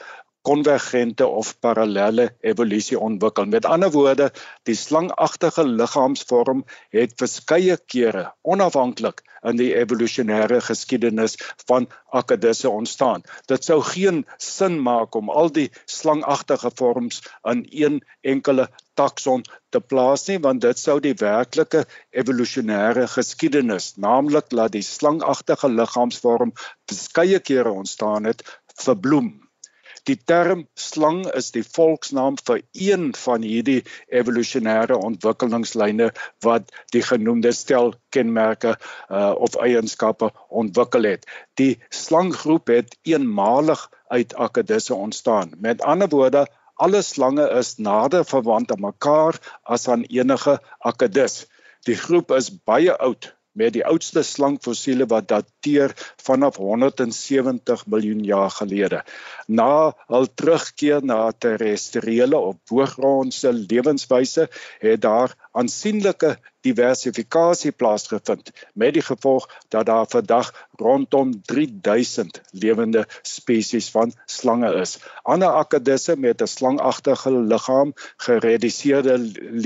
konvergente 0.46 1.28
of 1.28 1.54
parallelle 1.60 2.30
evolusie 2.46 3.00
ontwikkel. 3.00 3.46
Met 3.50 3.66
ander 3.66 3.92
woorde, 3.92 4.32
die 4.70 4.78
slangagtige 4.78 5.66
liggaamsvorm 5.68 6.66
het 6.96 7.16
verskeie 7.22 7.78
kere 7.92 8.28
onafhanklik 8.42 9.24
in 9.46 9.60
die 9.60 9.72
evolusionêre 9.78 10.60
geskiedenis 10.66 11.38
van 11.70 11.88
akedisse 12.18 12.70
ontstaan. 12.70 13.24
Dit 13.50 13.66
sou 13.68 13.82
geen 13.86 14.24
sin 14.42 14.80
maak 14.82 15.16
om 15.16 15.30
al 15.30 15.52
die 15.54 15.70
slangagtige 15.86 16.72
vorms 16.80 17.22
in 17.44 17.66
een 17.72 18.02
enkele 18.22 18.68
takson 18.96 19.44
te 19.70 19.82
plaas 19.82 20.28
nie 20.30 20.40
want 20.42 20.64
dit 20.64 20.80
sou 20.80 20.98
die 21.04 21.16
werklike 21.20 21.86
evolusionêre 22.12 23.08
geskiedenis, 23.12 23.94
naamlik 23.98 24.50
dat 24.50 24.74
die 24.78 24.86
slangagtige 24.86 25.70
liggaamsvorm 25.70 26.54
verskeie 26.90 27.40
kere 27.40 27.74
ontstaan 27.84 28.32
het, 28.32 28.46
verbloem. 28.82 29.45
Die 30.06 30.18
term 30.30 30.68
slang 30.78 31.24
is 31.40 31.48
die 31.56 31.64
volksnaam 31.66 32.36
vir 32.48 32.60
een 32.88 33.08
van 33.18 33.46
hierdie 33.46 33.80
evolusionêre 34.20 34.98
ontwikkelingslyne 35.08 36.12
wat 36.46 36.70
die 36.94 37.02
genoemde 37.08 37.54
stel 37.58 37.96
kenmerke 38.14 38.76
uh, 38.76 39.34
of 39.48 39.58
eienskappe 39.68 40.30
ontwikkel 40.62 41.10
het. 41.10 41.26
Die 41.58 41.80
slanggroep 41.90 42.70
het 42.76 42.94
eenmalig 43.02 43.88
uit 44.14 44.36
akedisse 44.48 44.94
ontstaan. 44.94 45.56
Met 45.58 45.82
ander 45.82 46.12
woorde, 46.14 46.46
alle 46.76 47.02
slange 47.02 47.50
is 47.58 47.78
nader 47.78 48.26
verwant 48.30 48.72
aan 48.72 48.86
mekaar 48.86 49.42
as 49.64 49.88
aan 49.90 50.06
enige 50.06 50.60
akedis. 50.80 51.46
Die 51.90 51.98
groep 51.98 52.32
is 52.38 52.54
baie 52.54 52.94
oud 52.94 53.35
met 53.56 53.74
die 53.76 53.86
oudste 53.88 54.24
slangfossiele 54.24 55.08
wat 55.12 55.28
dateer 55.32 55.94
vanaf 56.24 56.60
170 56.62 57.86
miljoen 57.92 58.24
jaar 58.28 58.52
gelede. 58.52 59.04
Na 59.48 59.94
hul 60.12 60.28
terugkeer 60.34 61.04
na 61.04 61.32
terrestriële 61.32 62.38
of 62.38 62.60
boogrondse 62.70 63.54
lewenswyse 63.54 64.50
het 64.84 65.02
daar 65.02 65.36
aansienlike 65.52 66.36
diversifikasie 66.66 67.72
plaasgevind 67.72 68.52
met 68.74 68.96
die 68.98 69.04
gevolg 69.06 69.46
dat 69.74 69.86
daar 69.86 70.08
vandag 70.10 70.52
rondom 70.82 71.34
3000 71.52 72.42
lewende 72.52 73.06
spesies 73.22 73.90
van 73.94 74.14
slange 74.26 74.74
is. 74.82 74.98
Ander 75.24 75.60
akedisse 75.62 76.18
met 76.18 76.42
'n 76.42 76.52
slangagtige 76.58 77.32
liggaam, 77.52 77.94
gereduseerde 78.18 79.16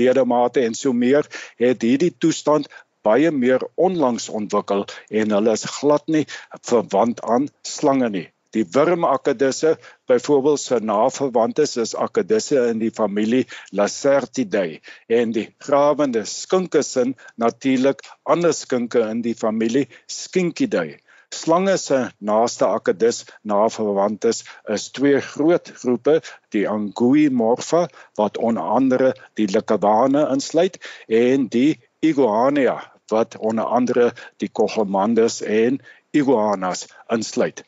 ledemate 0.00 0.60
en 0.60 0.74
so 0.74 0.92
meer 0.92 1.26
het 1.56 1.82
hierdie 1.82 2.14
toestand 2.18 2.68
baie 3.06 3.30
meer 3.30 3.64
onlangs 3.88 4.28
ontwikkel 4.40 4.84
en 5.22 5.38
hulle 5.38 5.56
is 5.58 5.64
glad 5.78 6.06
nie 6.16 6.26
verwant 6.72 7.24
aan 7.36 7.48
slange 7.76 8.10
nie. 8.16 8.28
Die 8.56 8.64
wurmakedisse, 8.74 9.76
byvoorbeeld 10.10 10.60
se 10.60 10.78
naverwantes 10.82 11.76
is 11.76 11.92
akedisse 11.94 12.64
in 12.72 12.80
die 12.82 12.90
familie 12.90 13.44
Lacertidae 13.78 14.80
en 15.20 15.34
die 15.36 15.46
grawende 15.62 16.24
skinkesin 16.26 17.14
natuurlik 17.38 18.02
ander 18.26 18.56
skinke 18.62 19.04
in 19.06 19.22
die 19.22 19.36
familie 19.38 19.86
Skinkidae. 20.10 20.98
Slange 21.30 21.76
se 21.78 22.00
naaste 22.18 22.66
akedis 22.66 23.22
naverwantes 23.46 24.42
is 24.76 24.90
twee 24.98 25.20
groot 25.22 25.70
groepe, 25.82 26.18
die 26.50 26.66
Anguimorpha 26.66 27.86
wat 28.18 28.38
onder 28.38 28.66
andere 28.80 29.14
die 29.38 29.46
Lycawane 29.46 30.26
insluit 30.34 30.82
en 31.06 31.46
die 31.54 31.78
Iguania 32.02 32.80
wat 33.10 33.36
onder 33.38 33.64
andere 33.64 34.12
die 34.36 34.50
Cogolmandas 34.52 35.40
en 35.42 35.80
iguanas 36.10 36.86
insluit. 37.06 37.64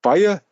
Baie 0.00 0.42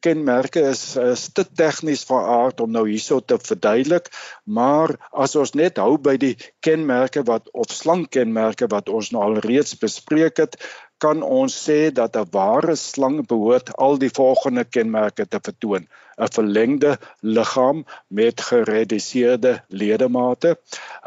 slankkenmerke 0.00 0.60
is, 0.70 0.96
is 0.96 1.28
te 1.32 1.44
tegnies 1.44 2.04
van 2.08 2.24
aard 2.24 2.60
om 2.60 2.70
nou 2.72 2.86
hierso 2.88 3.20
te 3.20 3.36
verduidelik, 3.36 4.08
maar 4.44 4.96
as 5.12 5.36
ons 5.36 5.52
net 5.54 5.76
hou 5.76 5.98
by 5.98 6.16
die 6.16 6.36
kenmerke 6.64 7.22
wat 7.28 7.50
of 7.52 7.68
slankkenmerke 7.68 8.66
wat 8.70 8.88
ons 8.88 9.10
nou 9.12 9.22
al 9.22 9.40
reeds 9.44 9.76
bespreek 9.76 10.38
het, 10.40 10.56
kan 11.00 11.22
ons 11.22 11.52
sê 11.52 11.92
dat 11.92 12.16
'n 12.16 12.28
ware 12.32 12.76
slang 12.76 13.26
behoort 13.26 13.76
al 13.76 13.98
die 13.98 14.08
volgende 14.08 14.64
kenmerke 14.64 15.26
te 15.26 15.38
vertoon: 15.38 15.86
'n 16.18 16.32
verlengde 16.32 16.96
liggaam 17.20 17.84
met 18.08 18.40
gereduseerde 18.40 19.60
ledemate, 19.68 20.56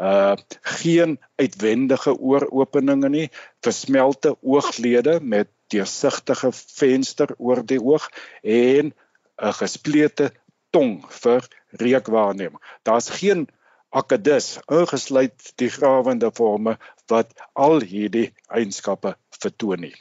uh 0.00 0.36
geen 0.62 1.18
uitwendige 1.36 2.14
ooropeninge 2.18 3.08
nie, 3.08 3.30
versmelte 3.60 4.36
ooglede 4.42 5.18
met 5.20 5.48
deursigtige 5.74 6.52
venster 6.54 7.34
oor 7.38 7.62
die 7.66 7.80
oog 7.82 8.08
en 8.42 8.94
'n 8.94 9.58
gesplete 9.60 10.30
tong 10.70 11.04
vir 11.22 11.46
reukwaarneming. 11.82 12.62
Daar's 12.82 13.10
geen 13.20 13.46
akedus 13.94 14.58
ingesluit 14.66 15.52
die 15.60 15.70
grawende 15.70 16.30
forme 16.34 16.78
wat 17.10 17.30
al 17.52 17.80
hierdie 17.80 18.32
eienskappe 18.48 19.14
vertoon 19.38 19.86
nie. 19.86 19.94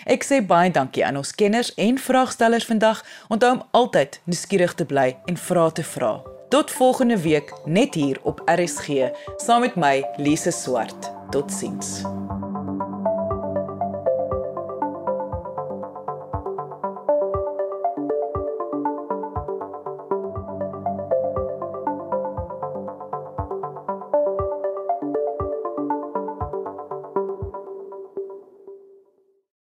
Ek 0.05 0.25
sê 0.25 0.47
baie 0.47 0.71
dankie 0.71 1.07
aan 1.07 1.16
ons 1.16 1.35
kenners 1.35 1.75
en 1.75 1.99
vraagstellers 1.99 2.64
vandag. 2.64 3.05
Onthou 3.29 3.53
om 3.53 3.62
altyd 3.71 4.21
nuuskierig 4.25 4.75
te 4.75 4.85
bly 4.85 5.16
en 5.25 5.37
vra 5.37 5.71
te 5.71 5.85
vra. 5.85 6.23
Tot 6.49 6.71
volgende 6.71 7.19
week 7.19 7.53
net 7.64 7.95
hier 7.95 8.19
op 8.23 8.42
RSG 8.45 8.88
saam 9.37 9.61
met 9.61 9.77
my 9.77 10.05
Lise 10.16 10.51
Swart. 10.51 11.12
Totsiens. 11.31 12.03